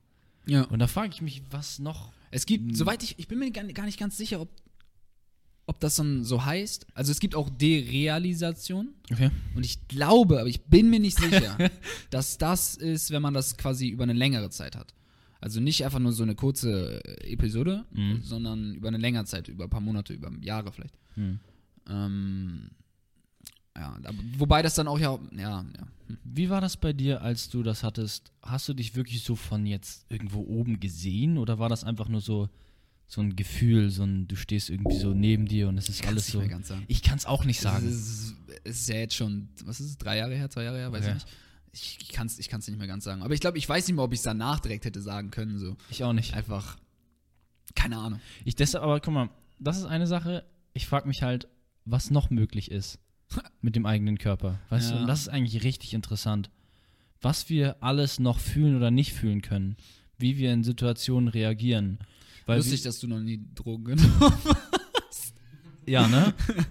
[0.48, 0.64] Ja.
[0.64, 2.76] Und da frage ich mich, was noch Es gibt, Hm.
[2.76, 4.50] soweit ich, ich bin mir gar, nicht ganz sicher, ob,
[5.68, 6.86] ob das dann so heißt.
[6.94, 8.90] Also es gibt auch Derealisation.
[9.12, 9.30] Okay.
[9.56, 11.58] Und ich glaube, aber ich bin mir nicht sicher,
[12.10, 14.94] dass das ist, wenn man das quasi über eine längere Zeit hat.
[15.40, 18.22] Also nicht einfach nur so eine kurze Episode, Mhm.
[18.24, 20.96] sondern über eine längere Zeit, über ein paar Monate, über Jahre vielleicht.
[21.14, 21.40] Hm.
[21.88, 22.72] Ähm,
[23.78, 23.98] ja,
[24.38, 25.88] wobei das dann auch ja, ja, ja.
[26.08, 26.18] Hm.
[26.24, 28.32] Wie war das bei dir, als du das hattest?
[28.42, 32.22] Hast du dich wirklich so von jetzt irgendwo oben gesehen oder war das einfach nur
[32.22, 32.50] so,
[33.08, 36.26] so ein Gefühl, so ein, du stehst irgendwie so neben dir und es ist alles
[36.26, 36.40] nicht so.
[36.40, 36.86] mehr ganz sagen.
[36.88, 37.88] Ich kann es auch nicht sagen.
[37.88, 40.78] Es ist, es ist ja jetzt schon, was ist es, drei Jahre her, zwei Jahre
[40.78, 41.10] her, weiß Okay.
[41.18, 41.28] ich nicht.
[41.74, 43.22] Ich, ich kann es ich kann's nicht mehr ganz sagen.
[43.22, 45.60] Aber ich glaube, ich weiß nicht mehr, ob ich es danach direkt hätte sagen können.
[45.60, 45.76] So.
[45.90, 46.34] Ich auch nicht.
[46.34, 46.78] Einfach,
[47.76, 48.22] keine Ahnung.
[48.46, 50.46] Ich deshalb, aber guck mal, das ist eine Sache.
[50.74, 51.50] Ich frage mich halt,
[51.84, 53.00] was noch möglich ist
[53.62, 54.60] mit dem eigenen Körper.
[54.70, 55.02] Weißt du, Ja.
[55.02, 56.50] und das ist eigentlich richtig interessant.
[57.22, 59.78] Was wir alles noch fühlen oder nicht fühlen können.
[60.18, 62.00] Wie wir in Situationen reagieren.
[62.46, 64.22] Weil Lustig, dass du noch nie Drogen genommen
[65.10, 65.34] hast.
[65.86, 66.34] Ja, ne?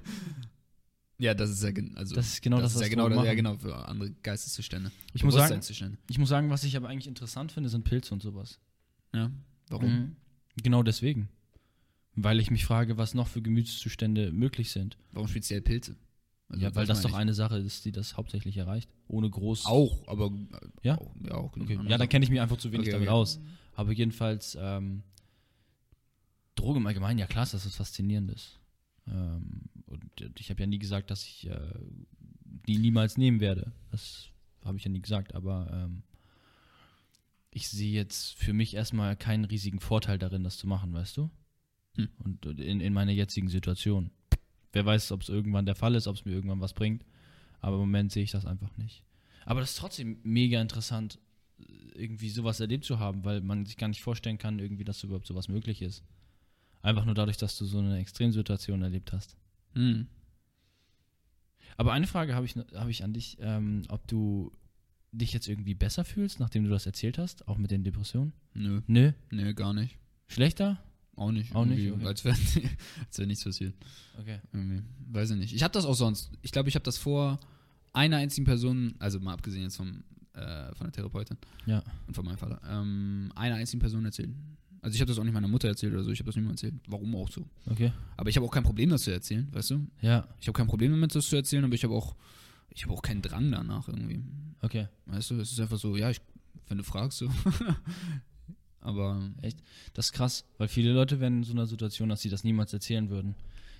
[1.17, 3.35] Ja, das ist ja, also, Das ist genau das, ist ja was genau, das, ja
[3.35, 4.91] genau für andere Geisteszustände.
[5.13, 5.61] Ich muss sagen,
[6.11, 8.59] ich muss sagen, was ich aber eigentlich interessant finde, sind Pilze und sowas.
[9.15, 9.31] Ja,
[9.69, 9.89] warum?
[9.89, 10.17] Mhm.
[10.63, 11.29] Genau deswegen.
[12.17, 14.99] Weil ich mich frage, was noch für Gemütszustände möglich sind.
[15.13, 15.97] Warum speziell Pilze?
[16.55, 18.89] Also, ja, weil das doch eine Sache ist, die das hauptsächlich erreicht.
[19.09, 19.67] Ohne groß.
[19.67, 20.33] Auch, aber.
[20.83, 20.99] Ja?
[20.99, 21.79] Auch, ja, auch Okay.
[21.87, 23.17] Ja, dann kenne ich mich einfach zu wenig Okay, damit okay.
[23.17, 23.41] aus.
[23.75, 25.03] Aber jedenfalls, ähm,
[26.55, 28.59] Droge im Allgemeinen, ja klar, ist das was Faszinierendes.
[29.07, 31.59] Ähm, und ich habe ja nie gesagt, dass ich äh,
[32.67, 33.73] die niemals nehmen werde.
[33.91, 34.29] Das
[34.65, 36.03] habe ich ja nie gesagt, aber ähm,
[37.51, 41.31] ich sehe jetzt für mich erstmal keinen riesigen Vorteil darin, das zu machen, weißt du?
[41.97, 42.09] Hm.
[42.19, 44.11] Und in, in meiner jetzigen Situation.
[44.75, 47.05] Wer weiß, ob es irgendwann der Fall ist, ob es mir irgendwann was bringt.
[47.61, 49.05] Aber im Moment sehe ich das einfach nicht.
[49.47, 51.19] Aber das ist trotzdem mega interessant,
[51.95, 55.27] irgendwie sowas erlebt zu haben, weil man sich gar nicht vorstellen kann, irgendwie, dass überhaupt
[55.27, 56.03] sowas möglich ist.
[56.83, 59.37] Einfach nur dadurch, dass du so eine Extremsituation erlebt hast.
[59.75, 60.09] Hm.
[61.77, 64.53] Aber eine Frage habe ich, hab ich an dich, ähm, ob du
[65.13, 68.33] dich jetzt irgendwie besser fühlst, nachdem du das erzählt hast, auch mit den Depressionen?
[68.55, 69.13] Nö, Nö.
[69.31, 69.99] nö, gar nicht.
[70.27, 70.83] Schlechter?
[71.17, 71.55] Auch nicht.
[71.55, 72.07] Auch nicht, okay.
[72.07, 72.37] Als wäre
[73.17, 73.75] wär nichts passiert.
[74.21, 74.41] Okay.
[74.53, 74.83] Irgendwie.
[75.13, 75.55] Weiß ich nicht.
[75.55, 76.31] Ich habe das auch sonst.
[76.43, 77.39] Ich glaube, ich habe das vor
[77.93, 81.83] einer einzigen Person, also mal abgesehen jetzt vom, äh, von der Therapeutin Ja.
[82.09, 84.31] und von meinem Vater, ähm, einer einzigen Person erzählt.
[84.83, 86.57] Also ich habe das auch nicht meiner Mutter erzählt oder so, ich habe das niemandem
[86.57, 86.75] erzählt.
[86.89, 87.49] Warum auch so.
[87.71, 87.93] Okay.
[88.17, 89.87] Aber ich habe auch kein Problem, das zu erzählen, weißt du?
[90.03, 90.27] Ja.
[90.41, 92.17] Ich habe kein Problem damit, das zu erzählen, aber ich habe auch,
[92.71, 94.21] ich habe auch keinen Drang danach irgendwie.
[94.61, 94.89] Okay.
[95.07, 96.21] Weißt du, es ist einfach so, ja, ich,
[96.69, 97.31] wenn du fragst, so.
[98.85, 99.21] aber
[99.95, 102.73] Das ist krass, weil viele Leute wären in so einer Situation, dass sie das niemals
[102.73, 103.35] erzählen würden.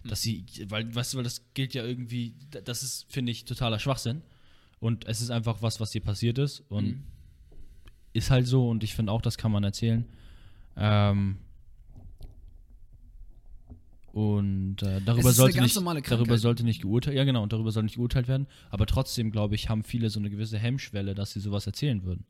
[0.07, 3.79] Dass sie, weil, weißt du, weil das gilt ja irgendwie, das ist, finde ich, totaler
[3.79, 4.23] Schwachsinn.
[4.81, 6.61] Und es ist einfach was, was dir passiert ist.
[6.69, 7.03] Und Mhm.
[8.13, 10.05] ist halt so und ich finde auch, das kann man erzählen.
[10.77, 11.37] Ähm,
[14.13, 15.77] und äh, darüber sollte nicht,
[16.09, 18.47] darüber sollte nicht geurteilt, ja genau, und darüber soll nicht geurteilt werden.
[18.71, 22.25] Aber trotzdem glaube ich, haben viele so eine gewisse Hemmschwelle, dass sie sowas erzählen würden.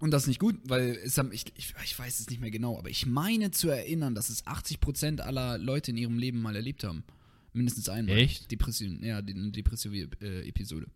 [0.00, 2.50] Und das ist nicht gut, weil es haben, ich, ich, ich weiß es nicht mehr
[2.50, 6.56] genau, aber ich meine zu erinnern, dass es 80% aller Leute in ihrem Leben mal
[6.56, 7.04] erlebt haben.
[7.52, 8.16] Mindestens einmal.
[8.16, 8.50] Echt?
[8.50, 10.86] Depression, ja, die eine depressive äh, Episode.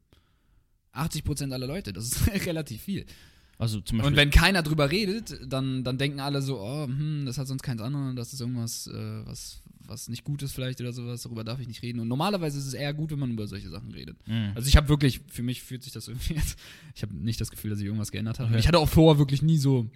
[0.94, 3.04] 80% aller Leute, das ist relativ viel.
[3.58, 4.12] Also zum Beispiel.
[4.12, 7.62] Und wenn keiner drüber redet, dann, dann denken alle so, oh, hm, das hat sonst
[7.62, 11.44] keins anderes, das ist irgendwas, äh, was, was nicht gut ist vielleicht oder sowas, darüber
[11.44, 12.00] darf ich nicht reden.
[12.00, 14.16] Und normalerweise ist es eher gut, wenn man über solche Sachen redet.
[14.26, 14.52] Mhm.
[14.54, 16.58] Also ich habe wirklich, für mich fühlt sich das irgendwie jetzt,
[16.94, 18.48] ich habe nicht das Gefühl, dass sich irgendwas geändert hat.
[18.48, 18.58] Okay.
[18.58, 19.88] Ich hatte auch vorher wirklich nie so,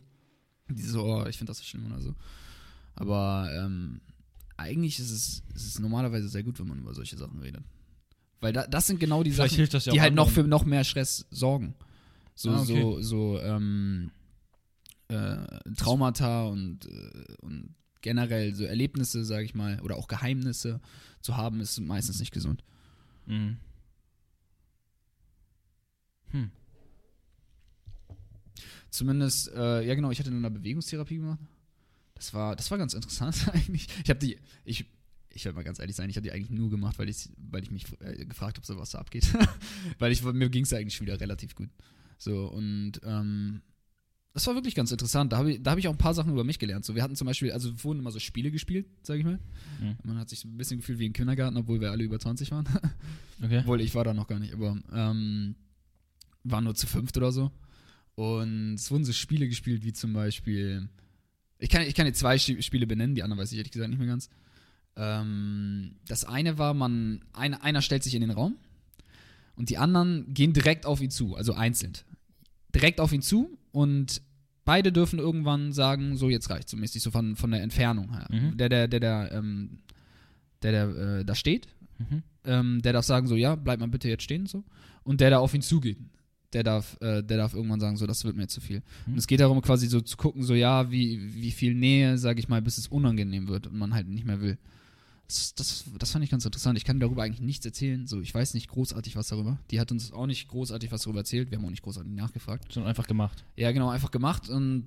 [0.69, 2.15] diese so, oh, ich finde das so schlimm oder so.
[2.95, 4.01] Aber ähm,
[4.57, 7.63] eigentlich ist es, ist es normalerweise sehr gut, wenn man über solche Sachen redet.
[8.41, 10.85] Weil da, das sind genau die Vielleicht Sachen, ja die halt noch für noch mehr
[10.85, 11.75] Stress sorgen.
[12.35, 12.81] So, Ah, okay.
[12.81, 14.11] so, so, ähm,
[15.09, 15.39] äh,
[15.77, 20.81] Traumata und, äh, und generell so Erlebnisse, sage ich mal, oder auch Geheimnisse
[21.21, 22.65] zu haben, ist meistens nicht gesund.
[23.27, 23.59] Mhm.
[26.31, 26.51] Hm.
[28.91, 31.41] Zumindest, äh, ja genau, ich hatte eine Bewegungstherapie gemacht.
[32.15, 33.87] Das war, das war ganz interessant eigentlich.
[34.03, 34.87] Ich habe die, ich,
[35.31, 37.63] ich werde mal ganz ehrlich sein, ich habe die eigentlich nur gemacht, weil ich, weil
[37.63, 39.27] ich mich äh, gefragt habe, so was da abgeht.
[39.99, 41.71] weil ich, mir ging es eigentlich schon wieder relativ gut.
[42.19, 43.63] So, und ähm,
[44.39, 45.33] das war wirklich ganz interessant.
[45.33, 46.85] Da habe ich, da hab ich auch ein paar Sachen über mich gelernt.
[46.85, 49.41] So, wir hatten zum Beispiel, also vorhin immer so Spiele gespielt, sage ich mal.
[49.81, 49.97] Mhm.
[50.05, 52.69] Man hat sich ein bisschen gefühlt wie im Kindergarten, obwohl wir alle über 20 waren.
[53.41, 53.61] Okay.
[53.61, 55.55] Obwohl, ich war da noch gar nicht, aber ähm,
[56.43, 57.53] waren nur zu fünft oder so.
[58.17, 60.89] Und es wurden so Spiele gespielt, wie zum Beispiel.
[61.61, 64.01] Ich kann, ich kann jetzt zwei Spiele benennen, die anderen weiß ich ehrlich gesagt nicht
[64.01, 64.29] mehr ganz.
[64.97, 68.57] Ähm, das eine war, man, ein, einer stellt sich in den Raum
[69.55, 71.93] und die anderen gehen direkt auf ihn zu, also einzeln.
[72.75, 74.21] Direkt auf ihn zu und
[74.69, 78.29] beide dürfen irgendwann sagen, so jetzt reicht so mäßig, so von, von der Entfernung her.
[78.31, 78.55] Mhm.
[78.59, 79.79] Der, der, der, der, ähm,
[80.63, 82.23] der, der äh, da steht, Mhm.
[82.45, 84.63] ähm, der darf sagen, so, ja, bleib mal bitte jetzt stehen, so.
[85.05, 85.99] Und der, der auf ihn zugeht,
[86.53, 88.83] der darf, äh, der darf irgendwann sagen, so, das wird mir zu viel.
[89.07, 89.15] Mhm.
[89.15, 92.39] Und es geht darum, quasi so zu gucken, so, ja, wie, wie viel Nähe, sage
[92.41, 94.59] ich mal, bis es unangenehm wird und man halt nicht mehr will.
[95.29, 96.79] Das, das, das fand ich ganz interessant.
[96.79, 98.07] Ich kann darüber eigentlich nichts erzählen.
[98.07, 99.59] So, ich weiß nicht großartig was darüber.
[99.71, 101.51] Die hat uns auch nicht großartig was darüber erzählt.
[101.51, 102.73] Wir haben auch nicht großartig nachgefragt.
[102.73, 103.45] Sondern einfach gemacht.
[103.57, 104.87] Ja, genau, einfach gemacht und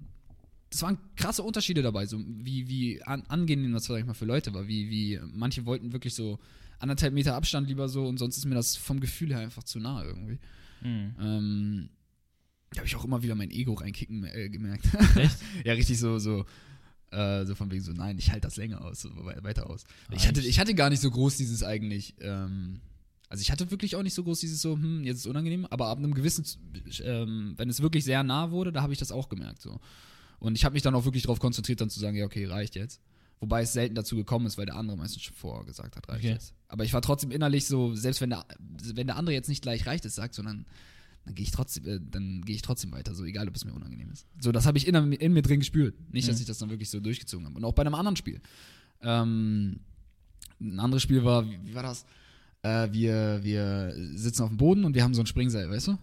[0.71, 4.25] es waren krasse Unterschiede dabei, so wie, wie an, angenehm das, sag ich mal, für
[4.25, 4.67] Leute war.
[4.67, 6.39] Wie, wie manche wollten wirklich so
[6.79, 9.79] anderthalb Meter Abstand lieber so und sonst ist mir das vom Gefühl her einfach zu
[9.79, 10.39] nah irgendwie.
[10.81, 11.15] Mhm.
[11.19, 11.89] Ähm,
[12.71, 14.85] da habe ich auch immer wieder mein Ego reinkicken äh, gemerkt.
[15.17, 15.37] Echt?
[15.65, 16.45] ja, richtig so, so,
[17.11, 19.83] äh, so von wegen so, nein, ich halte das länger aus, so wei- weiter aus.
[20.09, 20.27] Ich Reicht.
[20.27, 22.79] hatte, ich hatte gar nicht so groß dieses eigentlich, ähm,
[23.29, 25.65] also ich hatte wirklich auch nicht so groß dieses so, hm, jetzt ist es unangenehm,
[25.67, 26.45] aber ab einem gewissen,
[27.03, 29.79] ähm, wenn es wirklich sehr nah wurde, da habe ich das auch gemerkt so.
[30.39, 32.75] Und ich habe mich dann auch wirklich darauf konzentriert, dann zu sagen, ja, okay, reicht
[32.75, 32.99] jetzt.
[33.39, 36.19] Wobei es selten dazu gekommen ist, weil der andere meistens schon vorher gesagt hat, reicht
[36.23, 36.33] Okay.
[36.33, 36.53] jetzt.
[36.67, 38.45] Aber ich war trotzdem innerlich so, selbst wenn der,
[38.93, 40.65] wenn der andere jetzt nicht gleich reicht es sagt, sondern
[41.25, 43.73] dann gehe ich trotzdem, äh, dann gehe ich trotzdem weiter, so egal, ob es mir
[43.73, 44.25] unangenehm ist.
[44.39, 45.95] So, das habe ich in, in mir drin gespürt.
[46.11, 46.41] Nicht, dass Mhm.
[46.41, 47.55] ich das dann wirklich so durchgezogen habe.
[47.55, 48.41] Und auch bei einem anderen Spiel.
[49.01, 49.79] Ähm,
[50.59, 52.05] ein anderes Spiel war, wie, wie war das?
[52.63, 55.97] Äh, wir, wir sitzen auf dem Boden und wir haben so ein Springseil, weißt du?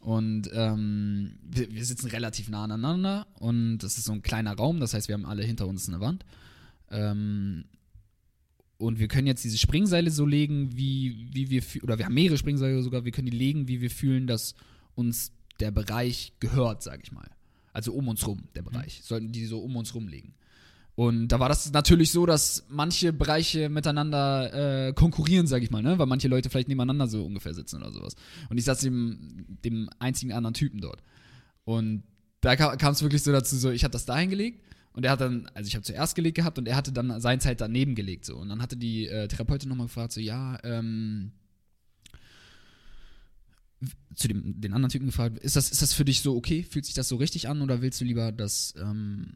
[0.00, 4.78] Und ähm, wir, wir sitzen relativ nah aneinander und das ist so ein kleiner Raum,
[4.78, 6.24] das heißt, wir haben alle hinter uns eine Wand.
[6.90, 7.64] Ähm,
[8.78, 12.38] und wir können jetzt diese Springseile so legen, wie, wie wir, oder wir haben mehrere
[12.38, 14.54] Springseile sogar, wir können die legen, wie wir fühlen, dass
[14.94, 17.28] uns der Bereich gehört, sag ich mal.
[17.72, 19.00] Also um uns rum, der Bereich.
[19.02, 20.34] Sollten die so um uns rum liegen.
[20.96, 25.82] Und da war das natürlich so, dass manche Bereiche miteinander äh, konkurrieren, sag ich mal,
[25.82, 25.98] ne?
[25.98, 28.14] Weil manche Leute vielleicht nebeneinander so ungefähr sitzen oder sowas.
[28.48, 31.02] Und ich saß dem, dem einzigen anderen Typen dort.
[31.64, 32.04] Und
[32.40, 34.60] da kam es wirklich so dazu, so, ich hatte das da hingelegt
[34.94, 37.40] und er hat dann, also ich habe zuerst gelegt gehabt und er hatte dann seine
[37.40, 38.36] Zeit daneben gelegt, so.
[38.36, 41.32] Und dann hatte die äh, Therapeutin nochmal gefragt, so, ja, ähm,
[44.14, 46.62] zu dem, den anderen Typen gefragt, ist das, ist das für dich so okay?
[46.62, 49.34] Fühlt sich das so richtig an oder willst du lieber das, ähm,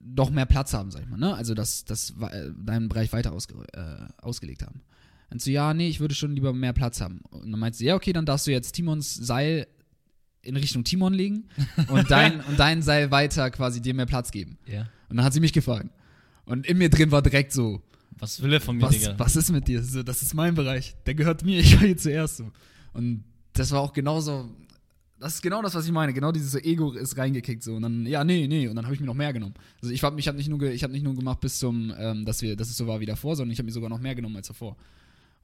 [0.00, 1.34] doch mehr Platz haben, sag ich mal, ne?
[1.34, 4.80] Also das, das äh, deinen Bereich weiter ausge, äh, ausgelegt haben.
[5.30, 7.20] Und so, ja, nee, ich würde schon lieber mehr Platz haben.
[7.30, 9.66] Und dann meinte sie, ja, okay, dann darfst du jetzt Timons Seil
[10.48, 11.44] in Richtung Timon legen
[11.88, 14.58] und dein, und dein Seil weiter quasi dir mehr Platz geben.
[14.66, 14.88] Ja.
[15.08, 15.88] Und dann hat sie mich gefragt.
[16.44, 17.82] Und in mir drin war direkt so,
[18.18, 19.14] Was will er von mir, was, Digga?
[19.18, 19.82] was ist mit dir?
[19.82, 20.96] So, das ist mein Bereich.
[21.06, 22.50] Der gehört mir, ich war hier zuerst so.
[22.92, 24.48] Und das war auch genauso,
[25.20, 26.12] das ist genau das, was ich meine.
[26.12, 27.74] Genau dieses Ego ist reingekickt so.
[27.74, 28.68] Und dann, ja, nee, nee.
[28.68, 29.54] Und dann habe ich mir noch mehr genommen.
[29.82, 32.24] Also ich habe ich hab nicht, nur ich hab nicht nur gemacht bis zum, ähm,
[32.24, 34.14] dass, wir, dass es so war wie davor, sondern ich habe mir sogar noch mehr
[34.14, 34.76] genommen als davor.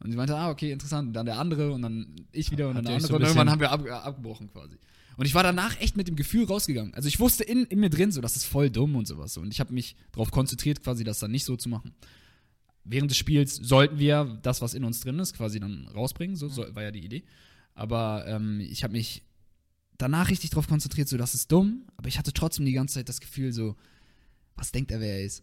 [0.00, 1.08] Und sie meinte, ah, okay, interessant.
[1.08, 3.08] Und dann der andere und dann ich wieder und dann der andere.
[3.08, 4.76] so und irgendwann haben wir ab, abgebrochen quasi.
[5.16, 6.94] Und ich war danach echt mit dem Gefühl rausgegangen.
[6.94, 9.34] Also ich wusste in, in mir drin so, das ist voll dumm und sowas.
[9.34, 9.40] so.
[9.40, 11.94] Und ich habe mich darauf konzentriert, quasi das dann nicht so zu machen.
[12.84, 16.36] Während des Spiels sollten wir das, was in uns drin ist, quasi dann rausbringen.
[16.36, 17.24] So soll, war ja die Idee.
[17.74, 19.22] Aber ähm, ich habe mich
[19.98, 21.84] danach richtig darauf konzentriert, so das ist dumm.
[21.96, 23.76] Aber ich hatte trotzdem die ganze Zeit das Gefühl so,
[24.56, 25.42] was denkt er, wer er ist?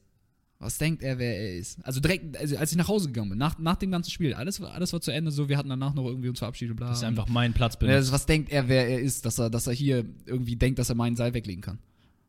[0.64, 1.84] Was denkt er, wer er ist?
[1.86, 4.62] Also direkt, also als ich nach Hause gegangen bin, nach, nach dem ganzen Spiel, alles,
[4.62, 6.90] war- alles war zu Ende, so, wir hatten danach noch irgendwie uns verabschiedet, bla.
[6.90, 7.96] Das ist einfach mein Platz benutzt.
[7.96, 10.90] also was denkt er, wer er ist, dass er, dass er hier irgendwie denkt, dass
[10.90, 11.80] er meinen Seil weglegen kann?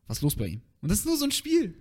[0.07, 0.61] Was ist los bei ihm?
[0.81, 1.75] Und das ist nur so ein Spiel.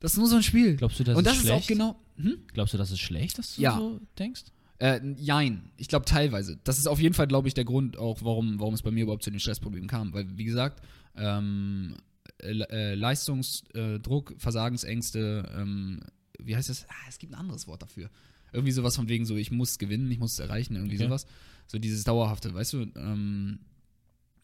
[0.00, 0.74] Das ist nur so ein Spiel.
[0.76, 1.68] Glaubst du, das Und das ist ist auch schlecht?
[1.68, 1.96] genau.
[2.16, 2.38] Hm?
[2.52, 3.76] Glaubst du, das ist schlecht, dass du Ja.
[3.78, 4.42] so denkst?
[4.80, 5.70] Äh, jein.
[5.76, 6.58] Ich glaube teilweise.
[6.64, 9.04] Das ist auf jeden Fall, glaube ich, der Grund auch, warum, warum es bei mir
[9.04, 10.12] überhaupt zu den Stressproblemen kam.
[10.12, 10.82] Weil, wie gesagt,
[11.16, 11.94] ähm,
[12.42, 16.00] äh, äh, Leistungsdruck, Versagensängste, ähm,
[16.38, 16.86] wie heißt das?
[16.88, 18.10] Ah, es gibt ein anderes Wort dafür.
[18.52, 21.04] Irgendwie sowas von wegen so, ich muss gewinnen, ich muss es erreichen, irgendwie Okay.
[21.04, 21.26] sowas.
[21.68, 22.86] So dieses Dauerhafte, weißt du?
[22.96, 23.60] Ähm,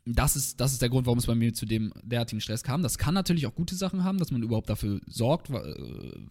[0.07, 2.83] das ist, das ist der Grund, warum es bei mir zu dem derartigen Stress kam.
[2.83, 5.75] Das kann natürlich auch gute Sachen haben, dass man überhaupt dafür sorgt, äh,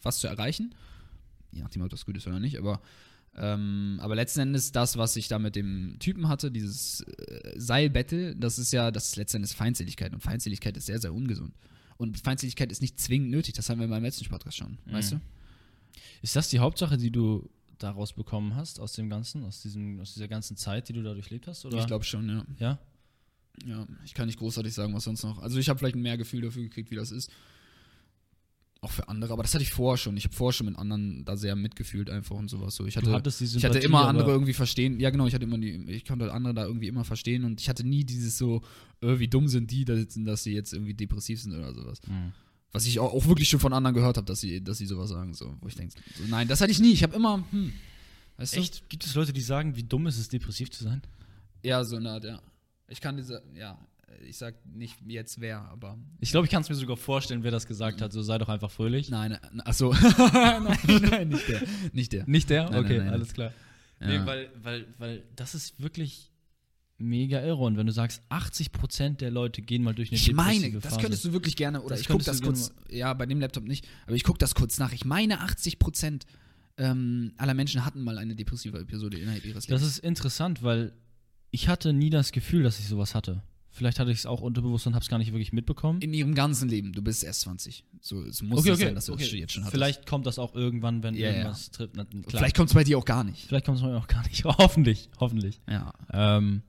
[0.02, 0.74] was zu erreichen.
[1.52, 2.82] Je nachdem, ob das gut ist oder nicht, aber
[3.38, 8.36] ähm, aber letzten Endes das, was ich da mit dem Typen hatte, dieses äh, Seilbattle,
[8.36, 11.54] das ist ja, das ist letzten Endes Feindseligkeit und Feindseligkeit ist sehr, sehr ungesund.
[11.98, 15.22] Und Feindseligkeit ist nicht zwingend nötig, das haben wir beim letzten Podcast schon, weißt du?
[16.22, 20.14] Ist das die Hauptsache, die du daraus bekommen hast, aus dem Ganzen, aus, diesem, aus
[20.14, 21.66] dieser ganzen Zeit, die du da durchlebt hast?
[21.66, 21.80] Oder?
[21.80, 22.46] Ich glaube schon, ja.
[22.60, 22.80] Ja?
[23.66, 25.40] Ja, ich kann nicht großartig sagen, was sonst noch.
[25.40, 27.32] Also ich habe vielleicht mehr Gefühl dafür gekriegt, wie das ist.
[28.82, 30.16] Auch für andere, aber das hatte ich vorher schon.
[30.18, 32.76] Ich habe vorher schon mit anderen da sehr mitgefühlt einfach und sowas.
[32.76, 35.00] So, ich hatte, du die ich hatte Sympathie, immer andere irgendwie verstehen.
[35.00, 37.70] Ja, genau, ich hatte immer die, ich konnte andere da irgendwie immer verstehen und ich
[37.70, 38.62] hatte nie dieses so,
[39.02, 42.00] äh, wie dumm sind die, da sitzen, dass sie jetzt irgendwie depressiv sind oder sowas.
[42.06, 42.34] Mhm.
[42.72, 45.10] Was ich auch, auch wirklich schon von anderen gehört habe, dass sie, dass sie sowas
[45.10, 46.92] sagen, so, wo ich denke, so, nein, das hatte ich nie.
[46.92, 47.74] Ich habe immer, hm,
[48.38, 48.60] weißt du?
[48.60, 48.90] Echt?
[48.90, 51.02] Gibt es Leute, die sagen, wie dumm ist es, depressiv zu sein?
[51.64, 52.42] Ja, so eine Art, ja.
[52.88, 53.80] Ich kann diese, ja,
[54.26, 57.52] ich sag nicht jetzt wer, aber Ich glaube, ich kann es mir sogar vorstellen, wer
[57.52, 58.12] das gesagt hat.
[58.12, 59.10] So sei doch einfach fröhlich.
[59.10, 59.94] Nein, äh, achso.
[60.34, 60.78] nein,
[61.10, 61.62] nein, nicht der.
[61.94, 62.28] Nicht der.
[62.28, 62.70] Nicht der?
[62.70, 63.14] Nein, okay, nein, nein.
[63.14, 63.54] alles klar.
[64.00, 64.08] Ja.
[64.08, 66.32] Nee, weil, weil, weil das ist wirklich
[66.98, 67.64] mega irre.
[67.64, 71.02] Und wenn du sagst, 80% der Leute gehen mal durch eine Ich meine, das Phase.
[71.02, 73.88] könntest du wirklich gerne, oder Das ich gucke das kurz, ja, bei dem Laptop nicht,
[74.06, 74.94] aber ich gucke das kurz nach.
[74.94, 76.26] Ich meine, 80 Prozent
[76.78, 79.98] ähm, aller Menschen hatten mal eine depressive Episode innerhalb ihres Das Lebens.
[79.98, 80.94] ist interessant, weil
[81.52, 83.44] ich hatte nie das Gefühl, dass ich sowas hatte.
[83.78, 86.02] Vielleicht hatte ich es auch unterbewusst und habe es gar nicht wirklich mitbekommen.
[86.02, 86.94] In ihrem ganzen Leben.
[86.94, 87.86] Du bist erst 20.
[88.02, 89.24] So, es muss Okay, okay, sein, dass du okay.
[89.24, 89.76] das jetzt schon hattest.
[89.76, 91.34] Vielleicht kommt das auch irgendwann, wenn Ja, ja.
[91.34, 91.96] irgendwas trifft.
[91.96, 92.24] Na, klar.
[92.28, 93.46] Vielleicht kommt es bei dir auch gar nicht.
[93.46, 94.44] Vielleicht kommt es auch gar nicht.
[94.46, 95.62] hoffentlich, hoffentlich.
[95.70, 95.94] Ja.
[96.12, 96.64] Ähm,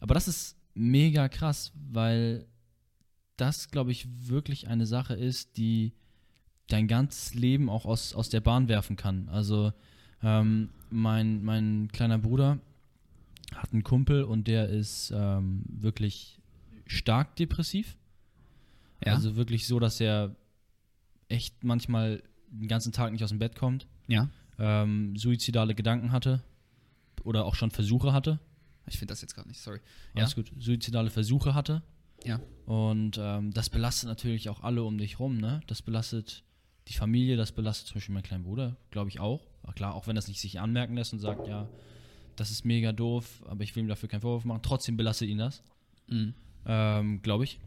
[0.00, 2.44] aber das ist mega krass, weil
[3.36, 5.92] das, glaube ich, wirklich eine Sache ist, die
[6.66, 9.28] dein ganzes Leben auch aus, aus der Bahn werfen kann.
[9.28, 9.72] Also
[10.24, 12.58] ähm, mein, mein kleiner Bruder
[13.54, 16.37] hat einen Kumpel und der ist ähm, wirklich
[16.88, 17.96] stark depressiv.
[19.04, 19.14] Ja.
[19.14, 20.34] Also wirklich so, dass er
[21.28, 24.28] echt manchmal den ganzen Tag nicht aus dem Bett kommt, ja.
[24.58, 26.42] ähm, suizidale Gedanken hatte
[27.22, 28.40] oder auch schon Versuche hatte.
[28.86, 29.80] Ich finde das jetzt gerade nicht, sorry.
[30.14, 30.50] Alles gut.
[30.58, 31.82] Suizidale Versuche hatte.
[32.24, 32.40] Ja.
[32.64, 35.60] Und ähm, das belastet natürlich auch alle um dich rum, ne?
[35.66, 36.42] Das belastet
[36.88, 39.46] die Familie, das belastet zum Beispiel meinen kleinen Bruder, glaube ich auch.
[39.62, 41.68] Aber klar, auch wenn das nicht sich anmerken lässt und sagt, ja,
[42.34, 44.62] das ist mega doof, aber ich will ihm dafür keinen Vorwurf machen.
[44.62, 45.62] Trotzdem belastet ihn das,
[46.08, 46.32] Mhm.
[46.66, 47.60] Ähm, glaube ich.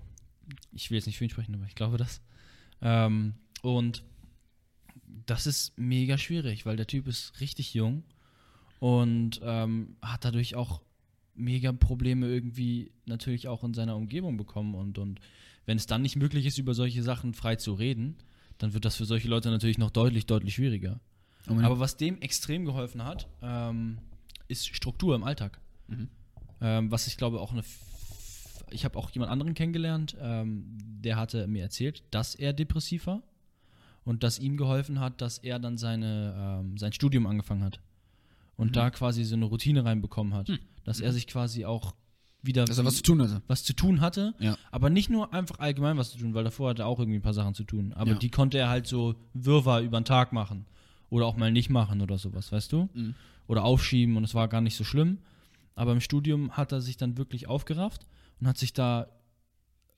[0.73, 2.21] Ich will jetzt nicht für ihn sprechen, aber ich glaube das.
[2.81, 4.03] Ähm, und
[5.25, 8.03] das ist mega schwierig, weil der Typ ist richtig jung
[8.79, 10.81] und ähm, hat dadurch auch
[11.35, 15.19] mega Probleme irgendwie natürlich auch in seiner Umgebung bekommen und, und
[15.65, 18.17] wenn es dann nicht möglich ist, über solche Sachen frei zu reden,
[18.57, 20.99] dann wird das für solche Leute natürlich noch deutlich, deutlich schwieriger.
[21.47, 23.99] Aber was dem extrem geholfen hat, ähm,
[24.47, 25.59] ist Struktur im Alltag.
[25.87, 26.09] Mhm.
[26.61, 27.63] Ähm, was ich glaube auch eine.
[28.71, 33.21] Ich habe auch jemand anderen kennengelernt, ähm, der hatte mir erzählt, dass er depressiv war
[34.03, 37.79] und dass ihm geholfen hat, dass er dann seine, ähm, sein Studium angefangen hat
[38.57, 38.73] und Mhm.
[38.73, 40.59] da quasi so eine Routine reinbekommen hat, Hm.
[40.83, 41.93] dass er sich quasi auch
[42.43, 43.41] wieder er was zu tun hatte.
[43.47, 44.57] was zu tun hatte, Ja.
[44.71, 47.21] aber nicht nur einfach allgemein was zu tun, weil davor hatte er auch irgendwie ein
[47.21, 47.93] paar Sachen zu tun.
[47.93, 48.17] Aber Ja.
[48.17, 50.65] die konnte er halt so Wirrwarr über den Tag machen.
[51.11, 52.89] Oder auch mal nicht machen oder sowas, weißt du?
[52.93, 53.15] Mhm.
[53.47, 55.17] Oder aufschieben und es war gar nicht so schlimm.
[55.75, 58.07] Aber im Studium hat er sich dann wirklich aufgerafft
[58.41, 59.07] und hat sich da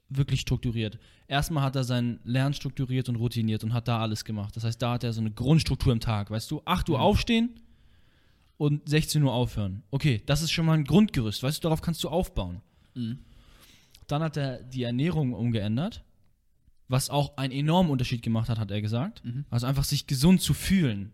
[0.09, 0.99] wirklich strukturiert.
[1.27, 4.55] Erstmal hat er sein Lernen strukturiert und routiniert und hat da alles gemacht.
[4.55, 6.61] Das heißt, da hat er so eine Grundstruktur im Tag, weißt du?
[6.65, 7.03] 8 Uhr Mhm.
[7.03, 7.49] aufstehen
[8.57, 9.81] und 16 Uhr aufhören.
[9.89, 11.61] Okay, das ist schon mal ein Grundgerüst, weißt du?
[11.63, 12.61] Darauf kannst du aufbauen.
[12.93, 13.19] Mhm.
[14.07, 16.03] Dann hat er die Ernährung umgeändert,
[16.89, 19.23] was auch einen enormen Unterschied gemacht hat, hat er gesagt.
[19.25, 19.45] Mhm.
[19.49, 21.13] Also einfach sich gesund zu fühlen.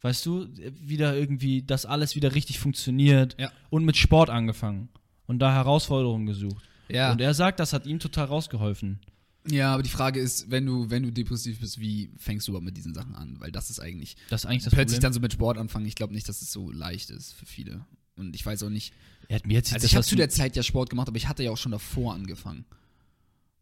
[0.00, 0.48] Weißt du,
[0.80, 3.52] wieder irgendwie, dass alles wieder richtig funktioniert Ja.
[3.68, 4.88] und mit Sport angefangen
[5.26, 6.66] und da Herausforderungen gesucht.
[6.92, 7.12] Ja.
[7.12, 9.00] Und er sagt, das hat ihm total rausgeholfen.
[9.48, 12.66] Ja, aber die Frage ist, wenn du, wenn du depressiv bist, wie fängst du überhaupt
[12.66, 13.36] mit diesen Sachen an?
[13.40, 15.02] Weil das ist eigentlich Das ist eigentlich das plötzlich Problem.
[15.02, 15.86] dann so mit Sport anfangen.
[15.86, 17.86] Ich glaube nicht, dass es so leicht ist für viele.
[18.16, 18.92] Und ich weiß auch nicht.
[19.28, 21.26] er hat mir jetzt Also ich habe zu der Zeit ja Sport gemacht, aber ich
[21.26, 22.66] hatte ja auch schon davor angefangen.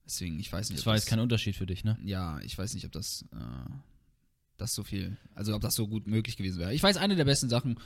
[0.04, 0.80] Deswegen, ich weiß nicht.
[0.80, 1.96] Das war jetzt kein Unterschied für dich, ne?
[2.02, 3.24] Ja, ich weiß nicht, ob das.
[3.32, 3.70] Äh,
[4.56, 6.74] das so viel, also ob das so gut möglich gewesen wäre.
[6.74, 7.78] Ich weiß, eine der besten Sachen,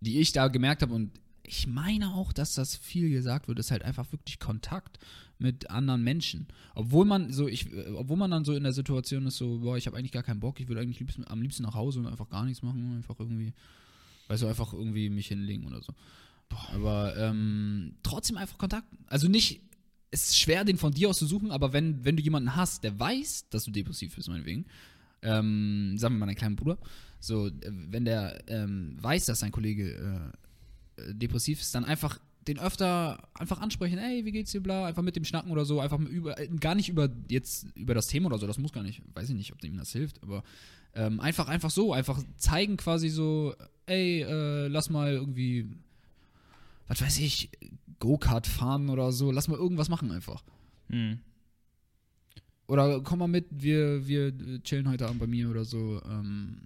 [0.00, 1.12] die ich da gemerkt habe und
[1.50, 5.00] ich meine auch, dass das viel gesagt wird, ist halt einfach wirklich Kontakt
[5.38, 6.46] mit anderen Menschen.
[6.76, 9.76] Obwohl man so, ich, äh, obwohl man dann so in der Situation ist, so, boah,
[9.76, 12.06] ich habe eigentlich gar keinen Bock, ich würde eigentlich liebsten, am liebsten nach Hause und
[12.06, 13.52] einfach gar nichts machen, einfach irgendwie,
[14.28, 15.92] weißt du, einfach irgendwie mich hinlegen oder so.
[16.72, 18.86] Aber ähm, trotzdem einfach Kontakt.
[19.06, 19.60] Also nicht,
[20.12, 22.84] es ist schwer, den von dir aus zu suchen, aber wenn, wenn du jemanden hast,
[22.84, 24.66] der weiß, dass du depressiv bist, meinetwegen,
[25.22, 26.78] ähm, sagen wir mal dein kleiner Bruder,
[27.18, 30.36] so, äh, wenn der ähm, weiß, dass sein Kollege äh,
[31.12, 35.14] depressiv ist, dann einfach den öfter einfach ansprechen, ey, wie geht's dir, bla, einfach mit
[35.14, 38.38] dem Schnacken oder so, einfach über, äh, gar nicht über jetzt über das Thema oder
[38.38, 40.42] so, das muss gar nicht, weiß ich nicht, ob ihm das hilft, aber
[40.94, 43.54] ähm, einfach, einfach so, einfach zeigen quasi so,
[43.86, 45.68] ey, äh, lass mal irgendwie,
[46.88, 47.50] was weiß ich,
[47.98, 50.42] Go-Kart fahren oder so, lass mal irgendwas machen einfach.
[50.88, 51.18] Hm.
[52.66, 56.00] Oder komm mal mit, wir, wir chillen heute Abend bei mir oder so.
[56.04, 56.62] Ähm,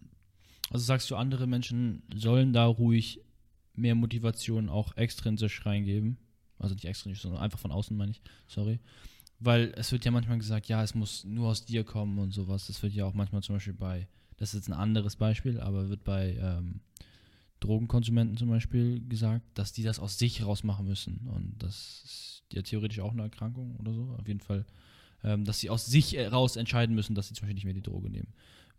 [0.71, 3.21] Also sagst du, andere Menschen sollen da ruhig
[3.75, 6.17] mehr Motivation auch extrinsisch reingeben?
[6.59, 8.23] Also nicht extrinsisch, sondern einfach von außen, meine ich.
[8.47, 8.81] Sorry.
[9.41, 12.67] Weil es wird ja manchmal gesagt, ja, es muss nur aus dir kommen und sowas.
[12.67, 15.89] Das wird ja auch manchmal zum Beispiel bei, das ist jetzt ein anderes Beispiel, aber
[15.89, 16.81] wird bei ähm,
[17.61, 21.29] Drogenkonsumenten zum Beispiel gesagt, dass die das aus sich rausmachen müssen.
[21.35, 24.17] Und das ist ja theoretisch auch eine Erkrankung oder so.
[24.19, 24.65] Auf jeden Fall,
[25.23, 27.75] ähm, dass sie aus sich äh, raus entscheiden müssen, dass sie zum Beispiel nicht mehr
[27.75, 28.29] die Droge nehmen.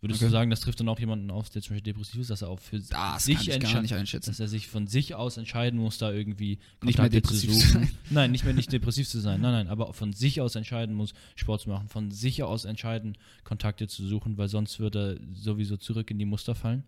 [0.02, 0.26] Würdest Okay.
[0.28, 2.48] du sagen, das trifft dann auch jemanden auf, der zum Beispiel depressiv ist, dass er
[2.50, 4.30] auch für das sich einschätzen.
[4.30, 7.56] dass er sich von sich aus entscheiden muss, da irgendwie Nicht mehr Kontakte depressiv zu
[7.58, 7.72] suchen.
[7.72, 7.90] sein.
[8.10, 9.40] Nein, nicht mehr nicht depressiv zu sein.
[9.40, 13.16] Nein, nein, aber von sich aus entscheiden muss, Sport zu machen, von sich aus entscheiden,
[13.42, 16.84] Kontakte zu suchen, weil sonst würde er sowieso zurück in die Muster fallen.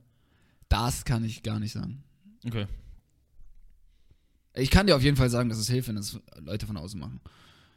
[0.68, 2.04] Das kann ich gar nicht sagen.
[2.46, 2.66] Okay.
[4.54, 6.98] Ich kann dir auf jeden Fall sagen, dass es hilft, wenn es Leute von außen
[7.00, 7.20] machen.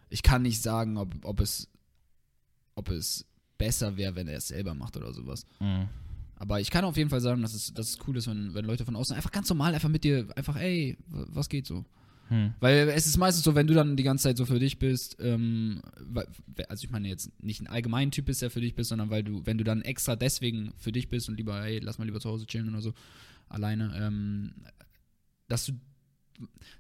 [0.10, 1.70] Ich kann nicht sagen, ob, ob, es,
[2.76, 3.26] ob es
[3.62, 5.46] besser wäre, wenn er es selber macht oder sowas.
[5.60, 5.88] Mhm.
[6.36, 8.66] Aber ich kann auf jeden Fall sagen, dass es, dass es cool ist, wenn, wenn
[8.66, 11.86] Leute von außen einfach ganz normal einfach mit dir, einfach, ey, was geht so?
[12.30, 12.56] Hm.
[12.60, 15.18] Weil es ist meistens so, wenn du dann die ganze Zeit so für dich bist,
[15.20, 15.82] ähm,
[16.68, 19.22] also ich meine jetzt nicht ein allgemeinen Typ bist, der für dich bist, sondern weil
[19.22, 22.20] du, wenn du dann extra deswegen für dich bist und lieber, hey, lass mal lieber
[22.20, 22.94] zu Hause chillen oder so,
[23.48, 24.54] alleine, ähm,
[25.48, 25.74] dass du,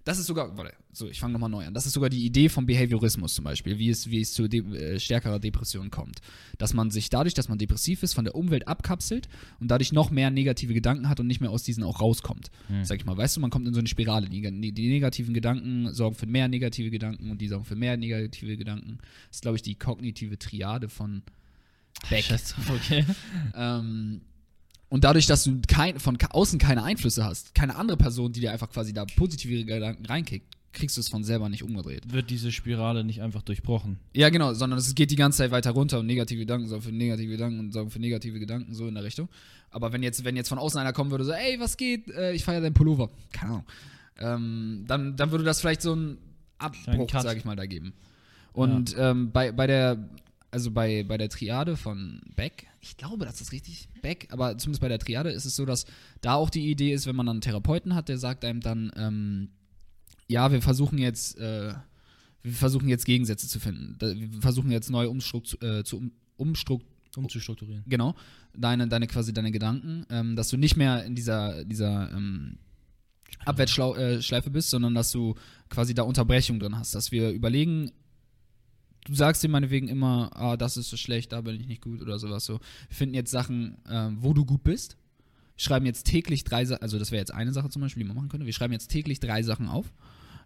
[0.04, 2.50] das ist sogar, warte, so, ich fange nochmal neu an, das ist sogar die Idee
[2.50, 6.22] vom Behaviorismus zum Beispiel, wie es, wie es zu de äh, stärkerer Depression kommt.
[6.58, 10.12] Dass man sich dadurch, dass man depressiv ist, von der Umwelt abkapselt und dadurch noch
[10.12, 12.86] mehr negative Gedanken hat und nicht mehr aus diesen auch rauskommt Hm.
[12.86, 13.18] sag ich mal.
[13.18, 14.30] Weißt du, man kommt in so eine Spirale.
[14.30, 18.58] Die, die, negativen Gedanken sorgen für mehr negative Gedanken und die sorgen für mehr negative
[18.58, 18.98] Gedanken.
[19.28, 21.24] Das ist, glaube ich, die kognitive Triade von
[22.10, 22.26] Beck.
[22.26, 23.06] Scheiß drauf, okay.
[23.56, 24.22] Ähm,
[24.92, 28.52] und dadurch, dass du kein, von außen keine Einflüsse hast, keine andere Person, die dir
[28.52, 32.12] einfach quasi da positive Gedanken reinkickt, kriegst du es von selber nicht umgedreht.
[32.12, 34.00] Wird diese Spirale nicht einfach durchbrochen?
[34.14, 36.92] Ja, genau, sondern es geht die ganze Zeit weiter runter und negative Gedanken sorgen für
[36.92, 39.30] negative Gedanken und sorgen für negative Gedanken, so in der Richtung.
[39.70, 42.10] Aber wenn jetzt, wenn jetzt von außen einer kommen würde, so, ey, was geht?
[42.10, 43.10] Äh, ich feiere deinen Pullover.
[43.32, 43.66] Keine Ahnung.
[44.20, 46.18] Ähm, dann, dann würde das vielleicht so einen
[46.58, 47.94] Abbruch, sag ich mal, da geben.
[48.52, 50.10] Und ähm, bei, bei der,
[50.52, 54.82] also bei, bei der Triade von Beck, ich glaube, das ist richtig Beck, aber zumindest
[54.82, 55.86] bei der Triade ist es so, dass
[56.20, 58.92] da auch die Idee ist, wenn man dann einen Therapeuten hat, der sagt einem dann,
[58.98, 59.50] ähm,
[60.28, 61.74] ja, wir versuchen jetzt, äh,
[62.44, 63.96] wir versuchen jetzt Gegensätze zu finden.
[64.00, 66.86] Wir versuchen jetzt neu umstrukt, äh, zu um, umstrukt,
[67.16, 67.84] Umzustrukturieren.
[67.88, 68.16] genau,
[68.56, 72.58] deine, deine quasi deine Gedanken, ähm, dass du nicht mehr in dieser, dieser ähm,
[73.46, 75.36] Abwärtsschleife äh, bist, sondern dass du
[75.70, 77.92] quasi da Unterbrechung drin hast, dass wir überlegen,
[79.06, 82.02] du sagst dir meinetwegen immer, ah, das ist so schlecht, da bin ich nicht gut
[82.02, 82.60] oder sowas so.
[82.88, 84.98] Wir finden jetzt Sachen, ähm, wo du gut bist,
[85.58, 88.16] schreiben jetzt täglich drei Sachen, also das wäre jetzt eine Sache zum Beispiel, die man
[88.16, 89.94] machen könnte, wir schreiben jetzt täglich drei Sachen auf,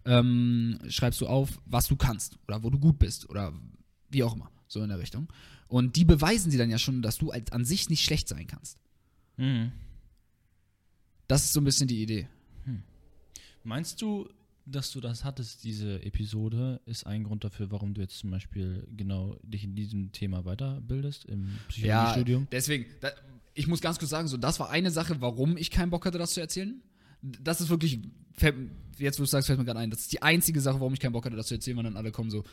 [0.06, 3.54] ähm, schreibst du auf, was du kannst oder wo du gut bist oder
[4.10, 5.28] wie auch immer, so in der Richtung.
[5.68, 8.48] Und die beweisen sie dann ja schon, dass du als, an sich nicht schlecht sein
[8.48, 8.78] kannst.
[9.38, 9.72] Mhm.
[11.28, 12.28] Das ist so ein bisschen die Idee.
[13.66, 14.30] Meinst du,
[14.66, 18.88] dass du das hattest, diese Episode, ist ein Grund dafür, warum du jetzt zum Beispiel
[18.96, 22.48] genau dich in diesem Thema weiterbildest, im Psychologiestudium?
[22.52, 23.10] deswegen, da,
[23.54, 26.18] ich muss ganz kurz sagen, so, das war eine Sache, warum ich keinen Bock hatte,
[26.18, 26.82] das zu erzählen.
[27.22, 28.00] Das ist wirklich,
[28.98, 31.00] jetzt wo du sagst, fällt mir gerade ein, das ist die einzige Sache, warum ich
[31.00, 32.44] keinen Bock hatte, das zu erzählen, weil dann alle kommen so,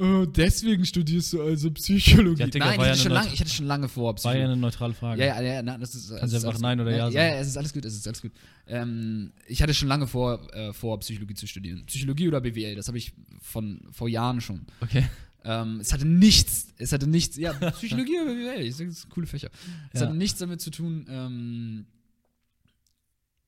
[0.00, 2.40] äh, deswegen studierst du also Psychologie.
[2.40, 4.10] Ja, Digga, Nein, ich war ja hatte, schon lange, ich hatte schon lange vor, War
[4.10, 4.44] ja Psychologie.
[4.44, 5.20] eine neutrale Frage.
[5.24, 6.08] Ja, ja, ja, nein, das ist.
[6.10, 7.14] Kannst das ist einfach Nein oder Ja ja, sagen.
[7.16, 8.32] Ja, es ist alles gut, es ist alles gut.
[8.66, 11.84] Ähm, ich hatte schon lange vor, äh, vor, Psychologie zu studieren.
[11.86, 14.62] Psychologie oder BWL, das habe ich von vor Jahren schon.
[14.80, 15.04] Okay.
[15.44, 19.26] Ähm, es hatte nichts, es hatte nichts, ja, Psychologie oder BWL, ich das sind coole
[19.26, 19.50] Fächer.
[19.92, 20.06] Es Ja.
[20.06, 21.86] hatte nichts damit zu tun, ähm,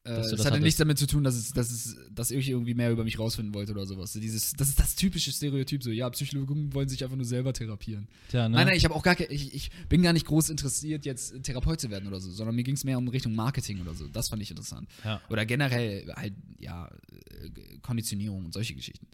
[0.02, 0.62] Äh, das hatte hattest.
[0.62, 3.52] nichts damit zu tun, dass, es, dass, es, dass ich irgendwie mehr über mich rausfinden
[3.52, 4.14] wollte oder sowas.
[4.14, 7.52] So Dieses, das ist das typische Stereotyp, so, ja, Psychologen wollen sich einfach nur selber
[7.52, 8.08] therapieren.
[8.28, 8.56] Tja, ne?
[8.56, 11.80] Nein, nein, ich habe auch gar ich, ich bin gar nicht groß interessiert, jetzt Therapeut
[11.80, 14.08] zu werden oder so, sondern mir ging es mehr um Richtung Marketing oder so.
[14.08, 14.88] Das fand ich interessant.
[15.04, 15.20] Ja.
[15.28, 19.06] Oder generell halt, ja, äh, Konditionierung und solche Geschichten.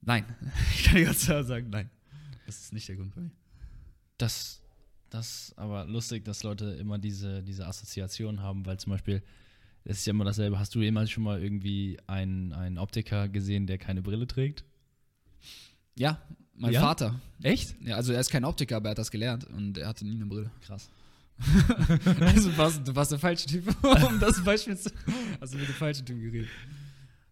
[0.00, 0.24] Nein.
[0.74, 1.90] Ich kann dir ganz klar sagen, nein.
[2.46, 3.30] Das ist nicht der Grund bei mir.
[4.16, 4.59] Das,
[5.10, 9.22] das aber lustig, dass Leute immer diese, diese Assoziation haben, weil zum Beispiel,
[9.84, 10.58] es ist ja immer dasselbe.
[10.58, 14.64] Hast du jemals schon mal irgendwie einen, einen Optiker gesehen, der keine Brille trägt?
[15.96, 16.20] Ja,
[16.54, 16.80] mein Ja?
[16.80, 17.20] Vater.
[17.42, 17.74] Echt?
[17.82, 20.16] Ja, also er ist kein Optiker, aber er hat das gelernt und er hatte nie
[20.16, 20.50] eine Brille.
[20.62, 20.88] Krass.
[22.20, 23.66] Also warst, du warst der falsche Typ,
[24.08, 24.90] um das Beispiel zu.
[25.40, 26.50] Hast du mit dem falschen Typ geredet.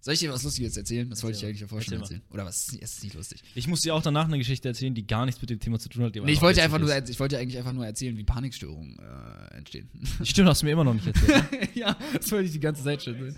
[0.09, 1.11] Soll ich dir was Lustiges erzählen?
[1.11, 2.33] Das wollte ich eigentlich ja vorher schon Erzähl erzählen.
[2.33, 2.69] Oder was?
[2.69, 3.43] Es ist nicht lustig.
[3.55, 5.91] Ich muss dir auch danach eine Geschichte erzählen, die gar nichts mit dem Thema zu
[5.91, 6.15] tun hat.
[6.15, 9.91] Nee, ich wollte einfach nur, ich wollte eigentlich einfach nur erzählen, wie Panikstörungen äh, entstehen.
[10.23, 11.45] Stimmt, hast du mir immer noch nicht erzählt.
[11.75, 13.17] ja, das wollte ich die ganze Zeit schon.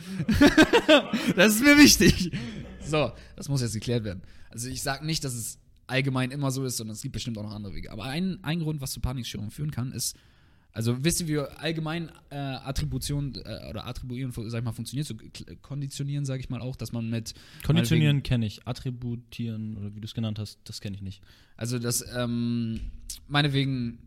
[1.34, 2.30] das ist mir wichtig.
[2.86, 4.22] So, das muss jetzt geklärt werden.
[4.50, 5.58] Also ich sage nicht, dass es
[5.88, 7.90] allgemein immer so ist, sondern es gibt bestimmt auch noch andere Wege.
[7.90, 10.14] Aber ein, ein Grund, was zu Panikstörungen führen kann, ist,
[10.72, 15.14] also wisst ihr, wie allgemein äh, Attribution äh, oder Attribuieren, sag ich mal, funktioniert, so
[15.62, 18.66] konditionieren, sage ich mal auch, dass man mit Konditionieren kenne ich.
[18.66, 21.22] Attributieren oder wie du es genannt hast, das kenne ich nicht.
[21.56, 22.80] Also das, ähm,
[23.26, 23.98] meinetwegen,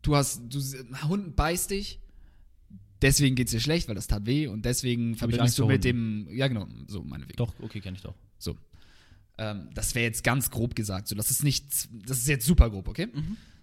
[0.00, 0.60] du hast, du,
[1.06, 2.00] Hund beißt dich,
[3.02, 6.48] deswegen geht's dir schlecht, weil das tat weh und deswegen verbindest du mit dem, ja
[6.48, 7.36] genau, so meinetwegen.
[7.36, 8.14] Doch, okay, kenne ich doch.
[8.38, 8.56] So.
[9.36, 11.66] Ähm, das wäre jetzt ganz grob gesagt, so, das ist nicht,
[12.08, 13.08] das ist jetzt super grob, okay?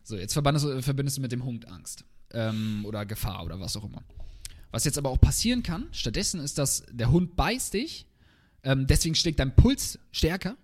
[0.04, 3.76] So, jetzt verbindest du, verbindest du mit dem Hund Angst ähm, oder Gefahr oder was
[3.78, 4.04] auch immer.
[4.72, 8.06] Was jetzt aber auch passieren kann, stattdessen ist, dass der Hund beißt dich,
[8.64, 10.58] ähm, deswegen schlägt dein Puls stärker.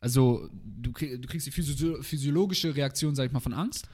[0.00, 3.88] Also du, krieg, du kriegst die physio physiologische Reaktion, sag ich mal, von Angst.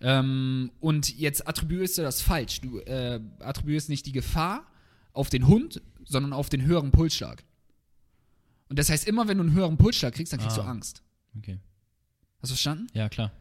[0.00, 2.60] Ähm, und jetzt attribuierst du das falsch.
[2.60, 4.66] Du äh, attribuierst nicht die Gefahr
[5.12, 7.44] auf den Hund, sondern auf den höheren Pulsschlag.
[8.68, 10.62] Und das heißt, immer wenn du einen höheren Pulsschlag kriegst, dann kriegst Ah.
[10.62, 11.02] du Angst.
[11.38, 11.58] Okay.
[12.40, 12.88] Hast du verstanden?
[12.92, 13.32] Ja, klar.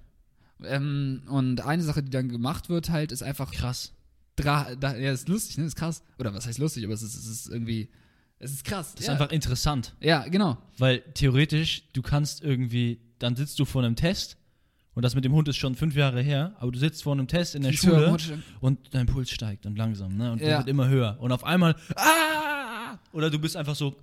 [0.66, 3.52] Ähm, und eine Sache, die dann gemacht wird, halt, ist einfach.
[3.52, 3.94] Krass.
[4.36, 5.66] Dra da, ja, ist lustig, ne?
[5.66, 6.04] Ist krass.
[6.18, 7.90] Oder was heißt lustig, aber es ist, es ist irgendwie.
[8.40, 8.94] Es ist krass.
[8.96, 9.14] Das ja.
[9.14, 9.96] ist einfach interessant.
[10.02, 10.58] Ja, genau.
[10.78, 14.38] Weil theoretisch, du kannst irgendwie, dann sitzt du vor einem Test
[14.96, 17.28] und das mit dem Hund ist schon fünf Jahre her, aber du sitzt vor einem
[17.28, 18.16] Test in der Schule
[18.60, 20.32] und dein Puls steigt und langsam, ne?
[20.32, 20.58] Und der Ja.
[20.60, 21.18] wird immer höher.
[21.20, 23.00] Und auf einmal, ah!
[23.12, 23.96] Oder du bist einfach so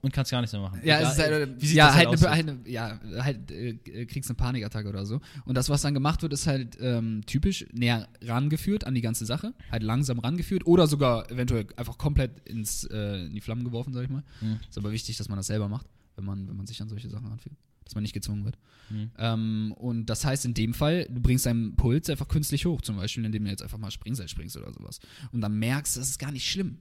[0.00, 0.80] und kannst gar nichts mehr machen.
[0.84, 3.50] Ja, Egal, es ist halt, wie sieht ja, halt, halt, eine, halt eine, ja, halt
[3.50, 5.20] äh, kriegst eine Panikattacke oder so.
[5.44, 9.26] Und das, was dann gemacht wird, ist halt ähm, typisch näher rangeführt an die ganze
[9.26, 13.92] Sache, halt langsam rangeführt oder sogar eventuell einfach komplett ins, äh, in die Flammen geworfen,
[13.92, 14.22] sag ich mal.
[14.40, 14.60] Mhm.
[14.68, 15.86] Ist aber wichtig, dass man das selber macht,
[16.16, 17.56] wenn man, wenn man sich an solche Sachen ranführt.
[17.84, 18.58] Dass man nicht gezwungen wird.
[18.90, 19.10] Mhm.
[19.18, 22.96] Ähm, und das heißt in dem Fall, du bringst deinen Puls einfach künstlich hoch, zum
[22.96, 25.00] Beispiel, indem du jetzt einfach mal Springseil springst oder sowas.
[25.32, 26.78] Und dann merkst du, das ist gar nicht schlimm.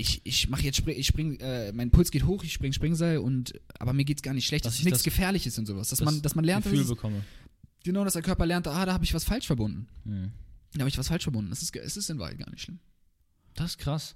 [0.00, 3.18] Ich, ich mache jetzt Spring, ich spring, äh, mein Puls geht hoch, ich spring Springseil
[3.18, 4.64] und aber mir geht's gar nicht schlecht.
[4.64, 5.88] Dass Das ist ich nichts das- Gefährliches und sowas.
[5.88, 7.24] Dass das man, dass man lernt, dass Gefühl es, bekomme.
[7.82, 9.88] genau, dass der Körper lernt, ah, da habe ich was falsch verbunden.
[10.04, 10.30] Mhm.
[10.74, 11.50] Da habe ich was falsch verbunden.
[11.50, 12.78] Das ist, es ist in Wahrheit gar nicht schlimm.
[13.54, 14.14] Das ist krass.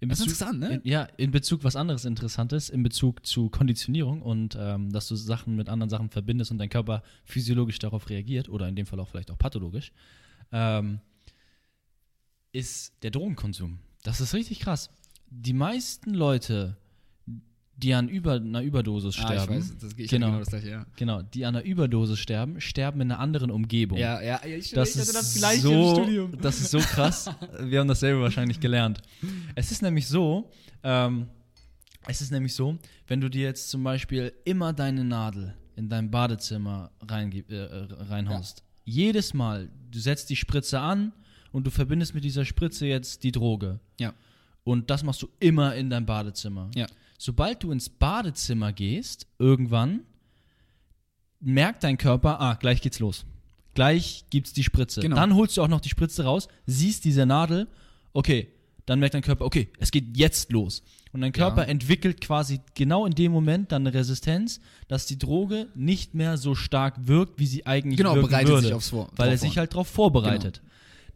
[0.00, 0.80] In Das ist Bezug, interessant, ne?
[0.82, 5.14] in, ja, in Bezug was anderes Interessantes, in Bezug zu Konditionierung und ähm, dass du
[5.14, 8.98] Sachen mit anderen Sachen verbindest und dein Körper physiologisch darauf reagiert oder in dem Fall
[8.98, 9.92] auch vielleicht auch pathologisch,
[10.50, 10.98] ähm,
[12.52, 13.78] ist der Drogenkonsum.
[14.02, 14.90] Das ist richtig krass.
[15.30, 16.76] Die meisten Leute,
[17.76, 20.26] die an über, einer Überdosis Ah, ich sterben, weiß, das, ich Genau.
[20.28, 20.38] genau.
[20.38, 20.86] das gleiche, ja.
[20.96, 23.98] genau, die an einer Überdosis sterben, sterben in einer anderen Umgebung.
[23.98, 26.38] Ja, ja, ja ich, Das ich ist, hatte das gleiche so, im Studium.
[26.40, 27.30] das ist so krass.
[27.60, 29.02] Wir haben dasselbe wahrscheinlich gelernt.
[29.54, 30.50] Es ist nämlich so,
[30.82, 31.26] ähm,
[32.08, 36.10] es ist nämlich so, wenn du dir jetzt zum Beispiel immer deine Nadel in dein
[36.10, 41.12] Badezimmer reingib- äh, äh, reinhaust, jedes Mal, du setzt die Spritze an
[41.52, 43.80] und du verbindest mit dieser Spritze jetzt die Droge.
[44.00, 44.14] Ja.
[44.66, 46.72] Und das machst du immer in dein Badezimmer.
[46.74, 46.86] Ja.
[47.18, 50.00] Sobald du ins Badezimmer gehst, irgendwann
[51.40, 53.24] merkt dein Körper, ah, gleich geht's los.
[53.74, 55.02] Gleich gibt's die Spritze.
[55.02, 55.14] Genau.
[55.14, 57.68] Dann holst du auch noch die Spritze raus, siehst diese Nadel,
[58.12, 58.48] okay,
[58.86, 60.82] dann merkt dein Körper, okay, es geht jetzt los.
[61.12, 61.68] Und dein Körper Ja.
[61.68, 66.56] entwickelt quasi genau in dem Moment dann eine Resistenz, dass die Droge nicht mehr so
[66.56, 69.58] stark wirkt, wie sie eigentlich Genau, wirken bereitet würde, sich aufs Vor- weil er sich
[69.58, 70.60] halt darauf vorbereitet.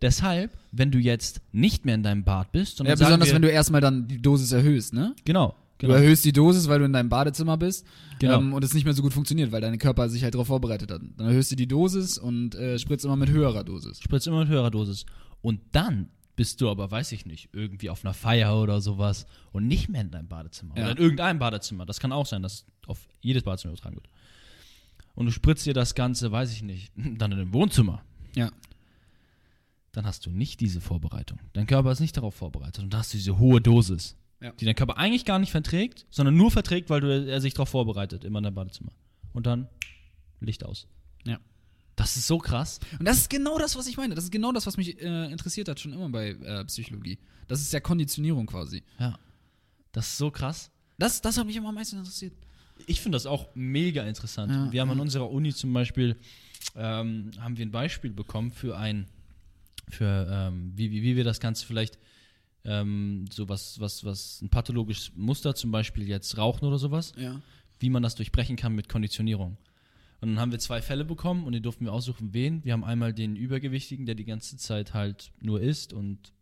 [0.02, 3.42] Deshalb, wenn du jetzt nicht mehr in deinem Bad bist, sondern Ja, besonders wir, wenn
[3.42, 5.14] du erstmal dann die Dosis erhöhst, ne?
[5.24, 7.86] genau, Du genau, erhöhst die Dosis, weil du in deinem Badezimmer bist
[8.18, 8.38] Genau.
[8.38, 10.90] ähm, und es nicht mehr so gut funktioniert, weil dein Körper sich halt darauf vorbereitet
[10.90, 11.00] hat.
[11.16, 14.00] Dann erhöhst du die Dosis und äh, spritzt immer mit höherer Dosis.
[14.02, 15.06] spritzt immer mit höherer Dosis.
[15.40, 19.66] Und dann bist du aber, weiß ich nicht, irgendwie auf einer Feier oder sowas und
[19.66, 20.74] nicht mehr in deinem Badezimmer.
[20.76, 20.82] Ja.
[20.84, 21.86] Oder in irgendeinem Badezimmer.
[21.86, 24.08] Das kann auch sein, dass auf jedes Badezimmer übertragen wird.
[25.14, 28.02] Und du spritzt dir das Ganze, weiß ich nicht, dann in einem Wohnzimmer.
[28.34, 28.50] Ja.
[29.92, 31.38] Dann hast du nicht diese Vorbereitung.
[31.52, 34.52] Dein Körper ist nicht darauf vorbereitet und da hast du diese hohe Dosis, Ja.
[34.52, 37.68] die dein Körper eigentlich gar nicht verträgt, sondern nur verträgt, weil du, er sich darauf
[37.70, 38.92] vorbereitet, immer in deinem Badezimmer.
[39.32, 39.68] Und dann
[40.40, 40.86] Licht aus.
[41.26, 41.38] Ja.
[41.96, 42.80] Das ist so krass.
[42.98, 44.14] Und das ist genau das, was ich meine.
[44.14, 47.18] Das ist genau das, was mich äh, interessiert hat, schon immer bei äh, Psychologie.
[47.46, 48.82] Das ist ja Konditionierung quasi.
[48.98, 49.18] Ja.
[49.92, 50.70] Das ist so krass.
[50.98, 52.32] Das, das hat mich immer am meisten interessiert.
[52.86, 54.50] Ich finde das auch mega interessant.
[54.50, 55.02] Ja, wir haben an ja.
[55.02, 56.16] unserer Uni zum Beispiel
[56.76, 59.06] ähm, haben wir ein Beispiel bekommen für ein,
[59.90, 61.98] für ähm, wie, wie, wie wir das Ganze vielleicht
[62.64, 67.40] ähm, so was, was, was ein pathologisches Muster, zum Beispiel jetzt Rauchen oder sowas, Ja.
[67.78, 69.56] wie man das durchbrechen kann mit Konditionierung.
[70.20, 72.62] Und dann haben wir zwei Fälle bekommen und die durften wir aussuchen, wen.
[72.62, 76.34] Wir haben einmal den Übergewichtigen, der die ganze Zeit halt nur isst und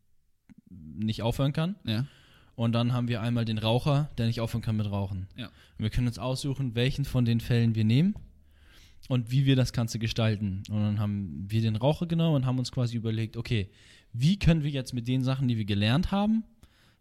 [0.71, 1.77] nicht aufhören kann.
[1.85, 2.07] Ja.
[2.57, 5.29] Und dann haben wir einmal den Raucher, der nicht aufhören kann mit Rauchen.
[5.37, 5.47] Ja.
[5.47, 5.53] Und
[5.85, 8.17] wir können uns aussuchen, welchen von den Fällen wir nehmen
[9.09, 10.63] und wie wir das Ganze gestalten.
[10.71, 13.69] Und dann haben wir den Raucher genommen und haben uns quasi überlegt, okay,
[14.13, 16.45] wie können wir jetzt mit den Sachen, die wir gelernt haben,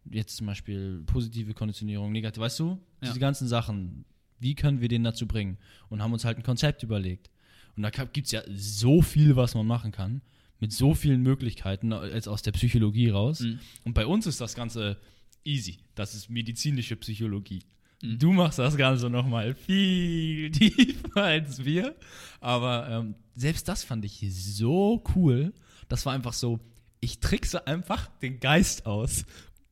[0.10, 2.78] jetzt zum Beispiel positive Konditionierung, negative, weißt du, Ja.
[3.10, 4.06] diese ganzen Sachen,
[4.40, 5.58] wie können wir den dazu bringen?
[5.90, 7.30] Und haben uns halt ein Konzept überlegt.
[7.76, 10.22] Und da gibt es ja so viel, was man machen kann,
[10.60, 13.42] mit so vielen Möglichkeiten, jetzt aus der Psychologie raus.
[13.42, 13.60] Mhm.
[13.84, 14.98] Und bei uns ist das Ganze
[15.44, 15.78] easy.
[15.96, 17.62] Das ist medizinische Psychologie.
[18.02, 18.20] Mhm.
[18.20, 21.96] Du machst das Ganze nochmal viel tiefer als wir.
[22.40, 25.54] Aber ähm, selbst das fand ich so cool.
[25.90, 26.60] Das war einfach so,
[27.00, 29.26] ich trickse einfach den Geist aus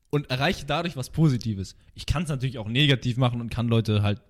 [0.09, 1.75] und erreiche dadurch was Positives.
[1.93, 4.21] Ich kann es natürlich auch negativ machen und kann Leute halt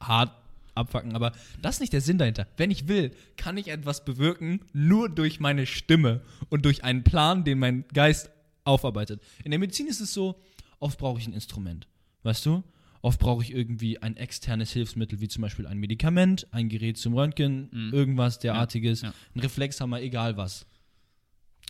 [0.00, 0.32] hart
[0.74, 1.32] abfacken, aber
[1.62, 2.46] das ist nicht der Sinn dahinter.
[2.56, 7.44] Wenn ich will, kann ich etwas bewirken, nur durch meine Stimme und durch einen Plan,
[7.44, 8.30] den mein Geist
[8.64, 9.22] aufarbeitet.
[9.44, 10.40] In der Medizin ist es so,
[10.80, 11.86] oft brauche ich ein Instrument,
[12.22, 12.64] weißt du?
[13.04, 17.12] Oft brauche ich irgendwie ein externes Hilfsmittel, wie zum Beispiel ein Medikament, ein Gerät zum
[17.12, 17.92] Röntgen, Mhm.
[17.92, 19.12] irgendwas derartiges, ja.
[19.34, 20.64] ein Reflexhammer, egal was.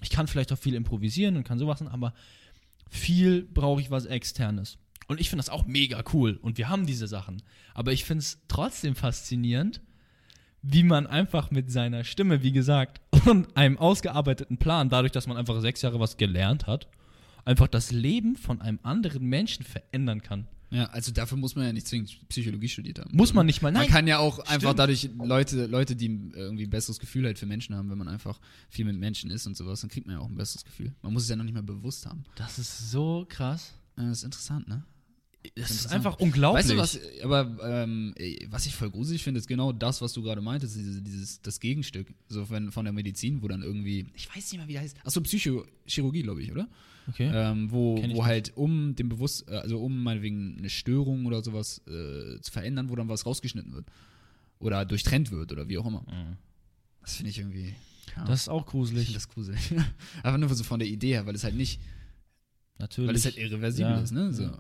[0.01, 2.15] Ich kann vielleicht auch viel improvisieren und kann sowas, aber
[2.89, 4.79] viel brauche ich was externes.
[5.09, 7.43] Und ich finde das auch mega cool und wir haben diese Sachen.
[7.75, 9.81] Aber ich finde es trotzdem faszinierend,
[10.63, 15.37] wie man einfach mit seiner Stimme, wie gesagt, und einem ausgearbeiteten Plan, dadurch, dass man
[15.37, 16.87] einfach sechs Jahre was gelernt hat,
[17.45, 20.47] einfach das Leben von einem anderen Menschen verändern kann.
[20.75, 23.17] Ja, also dafür muss man ja nicht zwingend Psychologie studiert haben.
[23.17, 23.91] Muss man nicht mal, Man nein.
[23.91, 24.79] kann ja auch einfach Stimmt.
[24.81, 28.41] dadurch Leute, Leute, die irgendwie ein besseres Gefühl halt für Menschen haben, wenn man einfach
[28.69, 30.93] viel mit Menschen ist und sowas, dann kriegt man ja auch ein besseres Gefühl.
[31.03, 32.25] Man muss es ja noch nicht mal bewusst haben.
[32.35, 33.73] Das ist so krass.
[33.95, 34.83] Das ist interessant, ne?
[35.55, 36.65] Das ist einfach unglaublich.
[36.65, 38.15] Weißt du was, aber ähm,
[38.49, 41.61] was ich voll gruselig finde, ist genau das, was du gerade meintest, dieses, dieses, das
[41.61, 44.83] Gegenstück, so von, von der Medizin, wo dann irgendwie, ich weiß nicht mal, wie der
[44.83, 46.67] heißt, achso, Psychochirurgie, glaube ich, oder?
[47.09, 47.31] Okay.
[47.33, 48.23] Ähm, wo ich wo nicht.
[48.23, 52.97] halt um den Bewusst, also um meinetwegen eine Störung oder sowas äh, zu verändern, wo
[52.97, 53.87] dann was rausgeschnitten wird.
[54.59, 56.01] Oder durchtrennt wird oder wie auch immer.
[56.03, 56.37] Mhm.
[57.03, 57.75] Das finde ich irgendwie.
[58.17, 59.05] Ja, Das ist auch ich gruselig.
[59.05, 59.75] finde das gruselig.
[60.23, 61.81] Aber nur so von der Idee her, weil es halt nicht,
[62.79, 63.09] Natürlich.
[63.09, 64.33] weil es halt irreversibel Ja, ist, ne?
[64.33, 64.59] So, ja.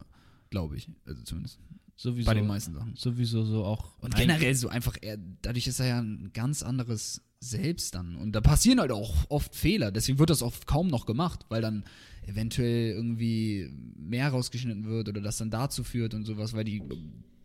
[0.50, 0.88] glaube ich.
[1.06, 1.58] Also zumindest.
[1.96, 2.94] sowieso, Bei den meisten Sachen.
[2.96, 3.98] Sowieso so auch.
[4.00, 8.16] Und generell so einfach, er, dadurch ist er ja ein ganz anderes Selbst dann.
[8.16, 9.90] Und da passieren halt auch oft Fehler.
[9.92, 11.84] Deswegen wird das oft kaum noch gemacht, weil dann
[12.26, 16.82] eventuell irgendwie mehr rausgeschnitten wird oder das dann dazu führt und sowas, weil die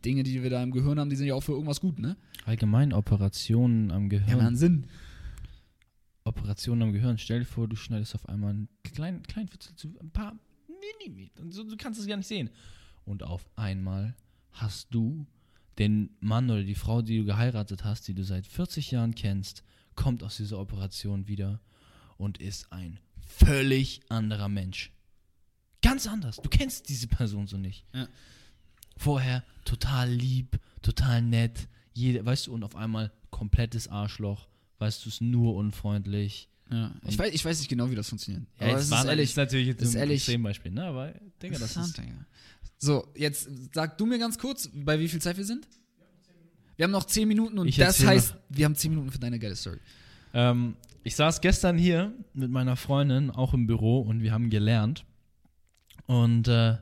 [0.06, 2.16] Dinge, die wir da im Gehirn haben, die sind ja auch für irgendwas gut, ne?
[2.46, 4.38] Allgemein Operationen am Ja, Gehirn.
[4.38, 4.86] machen Sinn.
[6.24, 7.18] Operationen am Gehirn.
[7.18, 11.44] Stell dir vor, du schneidest auf einmal einen kleinen, kleinen Fitzel zu ein paar Millimeter.
[11.50, 12.50] So, du kannst es gar nicht sehen.
[13.06, 14.16] Und auf einmal
[14.52, 15.26] hast du
[15.80, 19.64] den Mann oder die Frau, die du geheiratet hast, die du seit 40 Jahren kennst,
[19.96, 21.62] kommt aus dieser Operation wieder
[22.18, 23.00] und ist ein
[23.30, 24.92] völlig anderer Mensch.
[25.82, 26.38] Ganz anders.
[26.38, 27.86] Du kennst diese Person so nicht.
[27.94, 28.08] Ja.
[28.98, 34.48] Vorher total lieb, total nett, jede, weißt du, und auf einmal komplettes Arschloch,
[34.80, 36.50] weißt du, ist nur unfreundlich.
[36.70, 36.94] Ja.
[37.08, 38.46] Ich, weiß, ich weiß nicht genau, wie das funktioniert.
[38.60, 39.30] Ja, Aber es ist ehrlich.
[39.30, 40.84] ist natürlich jetzt ist ein Extrembeispiel, ne?
[40.84, 41.98] Aber Digga, das ist.
[41.98, 42.26] Digga.
[42.78, 45.68] So, jetzt sag du mir ganz kurz, bei wie viel Zeit wir sind?
[46.76, 49.38] Wir haben noch 10 Minuten und Ich das heißt, wir haben 10 Minuten für deine
[49.40, 49.80] geile Story.
[50.34, 55.06] Ähm, ich saß gestern hier mit meiner Freundin auch im Büro und wir haben gelernt.
[56.06, 56.78] Und äh,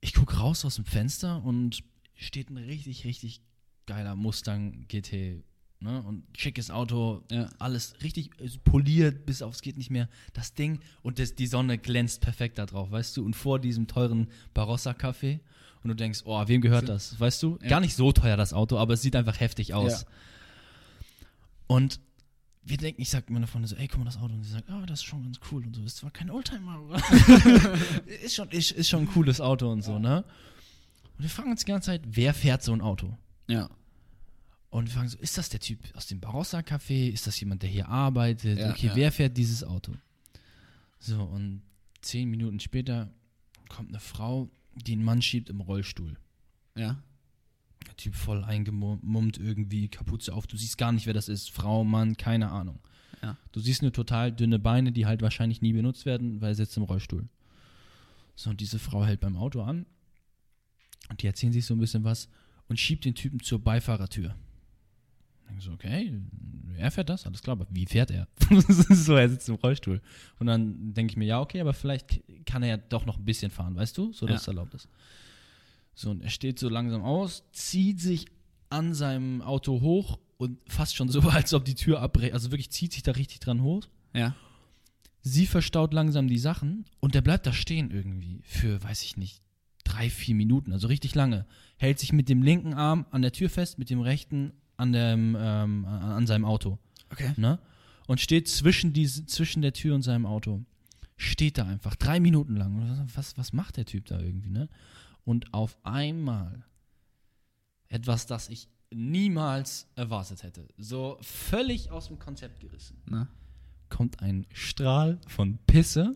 [0.00, 1.82] ich gucke raus aus dem Fenster und
[2.14, 3.40] steht ein richtig, richtig
[3.86, 5.42] geiler Mustang GT.
[5.80, 6.02] Ne?
[6.02, 7.50] Und schickes Auto, Ja.
[7.58, 8.30] alles richtig
[8.64, 10.08] poliert, bis aufs geht nicht mehr.
[10.32, 13.24] Das Ding und das, die Sonne glänzt perfekt da drauf, weißt du?
[13.24, 15.40] Und vor diesem teuren Barossa-Café.
[15.82, 17.20] Und du denkst, oh, wem gehört das?
[17.20, 17.58] Weißt du?
[17.60, 17.68] Ja.
[17.68, 20.02] Gar nicht so teuer das Auto, aber es sieht einfach heftig aus.
[20.02, 20.08] Ja.
[21.66, 22.00] Und
[22.66, 24.32] wir denken, ich sag meiner Freundin so, ey, guck mal das Auto.
[24.34, 25.82] Und sie sagt, ah, das ist schon ganz cool und so.
[25.84, 26.96] Ist zwar kein Oldtimer, aber
[28.24, 30.24] ist, schon, ist, ist schon ein cooles Auto und so, ne?
[31.16, 33.16] Und wir fragen uns die ganze Zeit, wer fährt so ein Auto?
[33.48, 33.68] Ja.
[34.70, 37.10] Und wir fragen so, ist das der Typ aus dem Barossa Café?
[37.10, 38.58] Ist das jemand, der hier arbeitet?
[38.58, 38.96] Ja, okay, ja.
[38.96, 39.92] wer fährt dieses Auto?
[40.98, 41.62] So, und
[42.00, 43.12] zehn Minuten später
[43.68, 46.16] kommt eine Frau, die einen Mann schiebt im Rollstuhl.
[46.76, 47.02] Ja.
[47.86, 50.46] Der Typ voll eingemummt irgendwie, Kapuze auf.
[50.46, 51.50] Du siehst gar nicht, wer das ist.
[51.50, 52.78] Frau, Mann, keine Ahnung.
[53.22, 53.36] Ja.
[53.52, 56.76] Du siehst nur total dünne Beine, die halt wahrscheinlich nie benutzt werden, weil er sitzt
[56.76, 57.28] im Rollstuhl.
[58.36, 59.86] So, und diese Frau hält beim Auto an
[61.08, 62.28] und die erzählen sich so ein bisschen was
[62.68, 64.34] und schiebt den Typen zur Beifahrertür.
[65.42, 66.12] Ich denke so, okay,
[66.78, 68.26] er fährt das, alles klar, aber wie fährt er?
[68.68, 70.00] so, er sitzt im Rollstuhl.
[70.38, 73.24] Und dann denke ich mir, ja, okay, aber vielleicht kann er ja doch noch ein
[73.24, 74.40] bisschen fahren, weißt du, so dass Ja.
[74.40, 74.88] es erlaubt ist.
[75.94, 78.26] So, und er steht so langsam aus, zieht sich
[78.70, 82.32] an seinem Auto hoch und fast schon so, als ob die Tür abbricht.
[82.32, 83.84] Also wirklich zieht sich da richtig dran hoch.
[84.12, 84.34] Ja.
[85.22, 89.40] Sie verstaut langsam die Sachen und der bleibt da stehen irgendwie für, weiß ich nicht,
[89.84, 91.46] drei, vier Minuten, also richtig lange.
[91.76, 95.36] Hält sich mit dem linken Arm an der Tür fest, mit dem rechten an, dem,
[95.38, 96.78] ähm, an seinem Auto.
[97.10, 97.32] Okay.
[97.36, 97.58] Ne?
[98.06, 100.64] Und steht zwischen, diese, zwischen der Tür und seinem Auto.
[101.16, 103.08] Steht da einfach, drei Minuten lang.
[103.14, 104.68] Was, was macht der Typ da irgendwie, ne?
[105.24, 106.64] Und auf einmal
[107.88, 110.68] etwas, das ich niemals erwartet hätte.
[110.76, 113.28] So völlig aus dem Konzept gerissen Na.
[113.88, 116.14] kommt ein Strahl von Pisse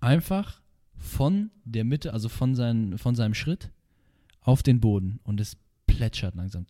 [0.00, 0.60] einfach
[0.96, 3.70] von der Mitte, also von, seinen, von seinem Schritt
[4.40, 5.56] auf den Boden und es
[5.86, 6.66] plätschert langsam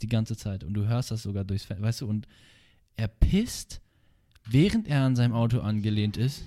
[0.00, 2.26] die ganze Zeit und du hörst das sogar durchs Fenster, weißt du, und
[2.96, 3.80] er pisst,
[4.44, 6.44] während er an seinem Auto angelehnt ist.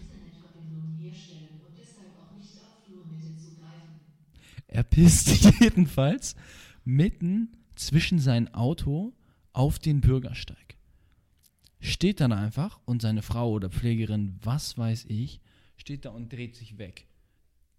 [4.72, 5.30] Er pisst
[5.62, 6.36] jedenfalls
[6.84, 9.14] mitten zwischen sein Auto
[9.54, 10.72] auf den Bürgersteig
[11.82, 15.42] steht dann einfach und seine Frau oder Pflegerin, was weiß ich,
[15.76, 17.08] steht da und dreht sich weg.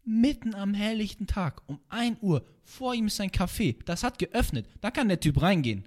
[0.05, 4.67] Mitten am helllichten Tag, um 1 Uhr, vor ihm ist sein Café, das hat geöffnet,
[4.81, 5.85] da kann der Typ reingehen.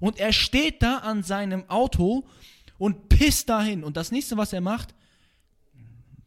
[0.00, 2.26] Und er steht da an seinem Auto
[2.78, 3.84] und pisst dahin.
[3.84, 4.94] Und das nächste, was er macht,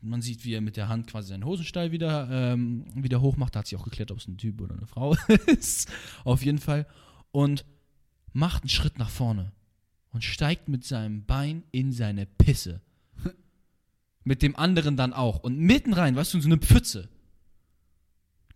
[0.02, 3.56] man sieht, wie er mit der Hand quasi seinen Hosenstall wieder, ähm, wieder hochmacht.
[3.56, 5.16] Da hat sich auch geklärt, ob es ein Typ oder eine Frau
[5.48, 5.90] ist.
[6.24, 6.88] Auf jeden Fall.
[7.32, 7.66] Und
[8.34, 9.52] macht einen Schritt nach vorne
[10.12, 12.82] und steigt mit seinem Bein in seine Pisse.
[14.24, 15.40] mit dem anderen dann auch.
[15.40, 17.10] Und mitten rein, weißt du, in so eine Pfütze.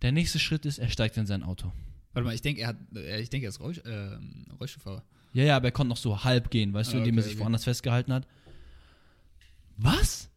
[0.02, 1.72] Der nächste Schritt ist, er steigt in sein Auto.
[2.12, 4.18] Warte mal, ich denke, er hat, äh, ich denke, er ist Rollsch äh,
[4.58, 5.04] Rollstuhlfahrer.
[5.32, 7.28] Ja, ja, aber er konnte noch so halb gehen, weißt du, Ah, indem er okay,
[7.28, 7.42] sich okay.
[7.42, 8.26] woanders festgehalten hat.
[9.76, 10.30] Was?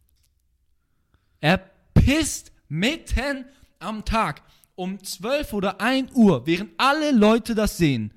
[1.41, 1.57] Er
[1.93, 3.45] pisst mitten
[3.79, 4.41] am Tag
[4.75, 8.13] um 12 oder 1 Uhr, während alle Leute das sehen,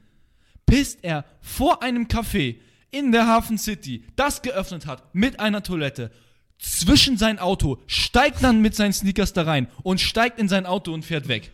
[0.66, 2.56] pisst er vor einem Café
[2.90, 6.10] in der Hafen City, das geöffnet hat, mit einer Toilette,
[6.58, 10.92] zwischen sein Auto, steigt dann mit seinen Sneakers da rein und steigt in sein Auto
[10.92, 11.50] und fährt weg.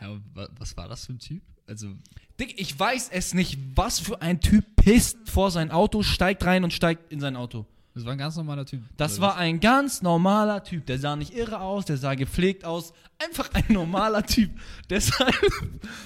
[0.00, 1.42] Ja, wa- was war das für ein Typ?
[1.66, 1.94] Also,
[2.38, 6.64] Dick, ich weiß es nicht, was für ein Typ pisst vor sein Auto, steigt rein
[6.64, 7.66] und steigt in sein Auto.
[7.94, 8.82] Das war ein ganz normaler Typ.
[8.96, 10.86] Das war ein ganz normaler Typ.
[10.86, 12.94] Der sah nicht irre aus, der sah gepflegt aus.
[13.18, 14.50] Einfach ein normaler Typ.
[14.90, 15.34] Deshalb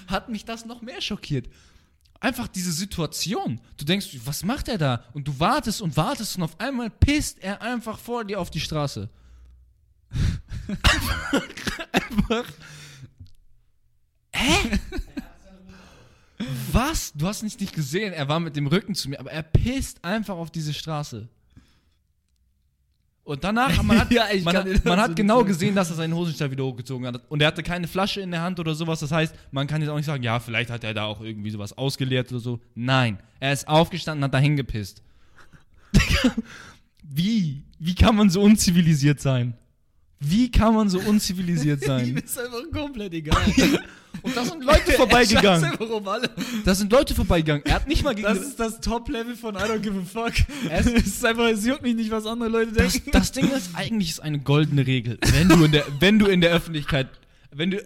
[0.08, 1.48] hat mich das noch mehr schockiert.
[2.18, 3.60] Einfach diese Situation.
[3.76, 5.04] Du denkst, was macht er da?
[5.12, 8.60] Und du wartest und wartest und auf einmal pisst er einfach vor dir auf die
[8.60, 9.08] Straße.
[10.82, 11.42] einfach,
[11.92, 12.52] einfach.
[14.32, 14.80] Hä?
[16.72, 17.12] Was?
[17.14, 18.12] Du hast nicht, nicht gesehen.
[18.12, 21.28] Er war mit dem Rücken zu mir, aber er pisst einfach auf diese Straße.
[23.26, 25.48] Und danach, man hat, Ja, man, hat- man so hat nicht genau sagen.
[25.48, 27.20] gesehen, dass er seinen Hosenstall wieder hochgezogen hat.
[27.28, 29.00] Und er hatte keine Flasche in der Hand oder sowas.
[29.00, 31.50] Das heißt, man kann jetzt auch nicht sagen, ja, vielleicht hat er da auch irgendwie
[31.50, 32.60] sowas ausgeleert oder so.
[32.76, 35.02] Nein, er ist aufgestanden und hat da hingepisst.
[37.02, 37.62] Wie?
[37.78, 39.54] Wie kann man so unzivilisiert sein?
[40.20, 42.16] Wie kann man so unzivilisiert Ihm sein?
[42.16, 43.36] ist einfach komplett egal.
[44.22, 45.72] Und da sind Leute vorbeigegangen.
[46.64, 47.64] Da sind Leute vorbeigegangen.
[47.64, 50.34] Er hat nicht mal gegen Das ist das Top-Level von I don't give a fuck.
[50.70, 53.10] Es ist einfach, es juckt mich nicht, was andere Leute Das, denken.
[53.12, 55.18] das Ding ist, eigentlich ist eine goldene Regel.
[55.32, 57.08] Wenn du in der, wenn du in der Öffentlichkeit,
[57.52, 57.82] wenn du,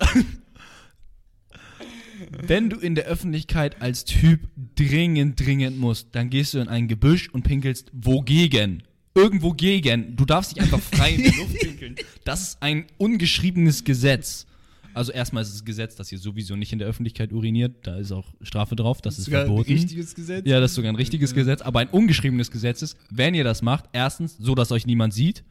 [2.47, 4.41] wenn du in der Öffentlichkeit als Typ
[4.77, 8.83] dringend, dringend musst, dann gehst du in ein Gebüsch und pinkelst wogegen.
[9.15, 10.17] Irgendwo gegen.
[10.17, 11.97] Du darfst nicht einfach frei in die Luft pinkeln.
[12.25, 14.47] Das ist ein ungeschriebenes Gesetz.
[14.95, 17.87] Also erstmal ist es Gesetz, dass ihr sowieso nicht in der Öffentlichkeit uriniert.
[17.87, 19.01] Da ist auch Strafe drauf.
[19.01, 19.73] Das ist Sogar ein verboten.
[19.73, 20.47] richtiges Gesetz.
[20.47, 23.63] Ja, das ist sogar ein richtiges Gesetz, aber ein ungeschriebenes Gesetz ist, wenn ihr das
[23.63, 25.45] macht, erstens, so dass euch niemand sieht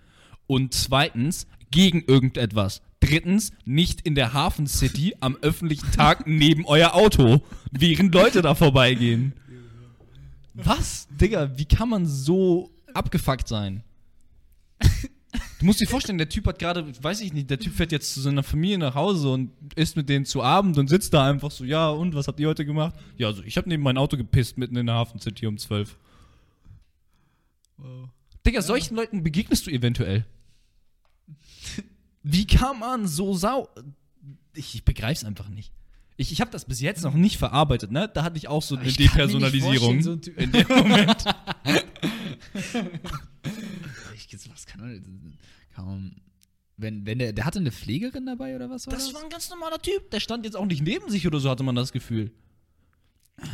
[0.47, 2.81] und zweitens, gegen irgendetwas.
[2.99, 8.55] Drittens, nicht in der Hafen City am öffentlichen Tag neben euer Auto, während Leute da
[8.55, 9.33] vorbeigehen.
[10.53, 11.07] Was?
[11.21, 13.83] Digga, wie kann man so abgefuckt sein?
[15.59, 18.13] Du musst dir vorstellen, der Typ hat gerade, weiß ich nicht, der Typ fährt jetzt
[18.13, 21.51] zu seiner Familie nach Hause und isst mit denen zu Abend und sitzt da einfach
[21.51, 22.95] so, ja, und was habt ihr heute gemacht?
[23.17, 25.97] Ja, also ich habe neben mein Auto gepisst mitten in der Hafen City um 12.
[27.75, 28.07] Wow.
[28.45, 30.25] Digga, solchen Leuten begegnest du eventuell.
[32.23, 33.67] Wie kann man so sau.
[34.55, 35.73] Ich, ich begreif's einfach nicht.
[36.15, 38.09] Ich, ich habe das bis jetzt noch nicht verarbeitet, ne?
[38.13, 40.01] Da hatte ich auch so eine Depersonalisierung.
[40.01, 41.25] so ein Typ- in dem Moment.
[44.31, 45.37] Ich, was kann man,
[45.75, 46.15] kaum.
[46.77, 49.05] Wenn, wenn der, der hatte eine Pflegerin dabei oder was war das?
[49.05, 50.11] Das war ein ganz normaler Typ.
[50.11, 52.31] Der stand jetzt auch nicht neben sich oder so, hatte man das Gefühl.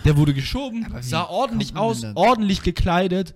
[0.04, 3.36] Der wurde geschoben, sah ordentlich aus, ordentlich gekleidet.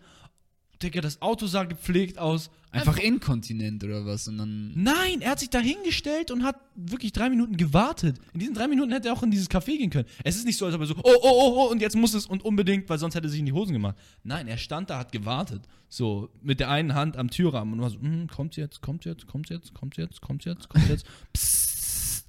[0.82, 2.50] Digga, das Auto sah gepflegt aus.
[2.72, 4.28] Einfach inkontinent oder was?
[4.28, 4.72] Und dann.
[4.76, 8.18] Nein, er hat sich da hingestellt und hat wirklich drei Minuten gewartet.
[8.34, 10.08] In diesen drei Minuten hätte er auch in dieses Café gehen können.
[10.24, 12.14] Es ist nicht so, als ob er so, oh, oh, oh, oh, und jetzt muss
[12.14, 13.98] es und unbedingt, weil sonst hätte er sich in die Hosen gemacht.
[14.24, 15.64] Nein, er stand da, hat gewartet.
[15.90, 19.26] So, mit der einen Hand am Türrahmen und war so, hm, kommt jetzt, kommt jetzt,
[19.26, 21.06] kommt jetzt, kommt jetzt, kommt jetzt, kommt jetzt.
[21.34, 22.26] Psst.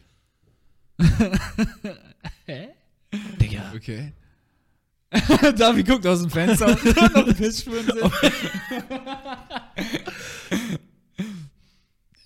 [2.47, 2.69] Hä?
[3.41, 3.73] Digga.
[3.75, 4.13] Okay.
[5.57, 6.85] Davi guckt aus dem Fenster und
[7.15, 7.67] noch sind.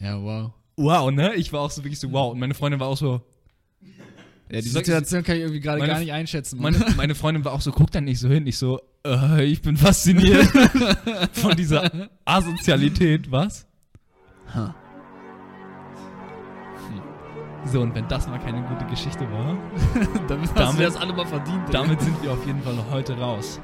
[0.00, 0.52] ja, wow.
[0.76, 1.34] Wow, ne?
[1.34, 2.32] Ich war auch so wirklich so, wow.
[2.32, 3.22] Und meine Freundin war auch so,
[4.50, 6.60] Ja, die Situation kann ich irgendwie gerade gar nicht einschätzen.
[6.60, 8.46] Meine, meine Freundin war auch so, guck da nicht so hin.
[8.46, 10.46] Ich so, äh, ich bin fasziniert
[11.32, 11.90] von dieser
[12.26, 13.66] Asozialität, was?
[14.54, 14.74] Ha.
[17.66, 19.56] So, und wenn das mal keine gute Geschichte war,
[20.28, 21.62] Damit, hast Damit- das alle mal verdient.
[21.72, 23.60] Damit sind wir auf jeden Fall heute raus.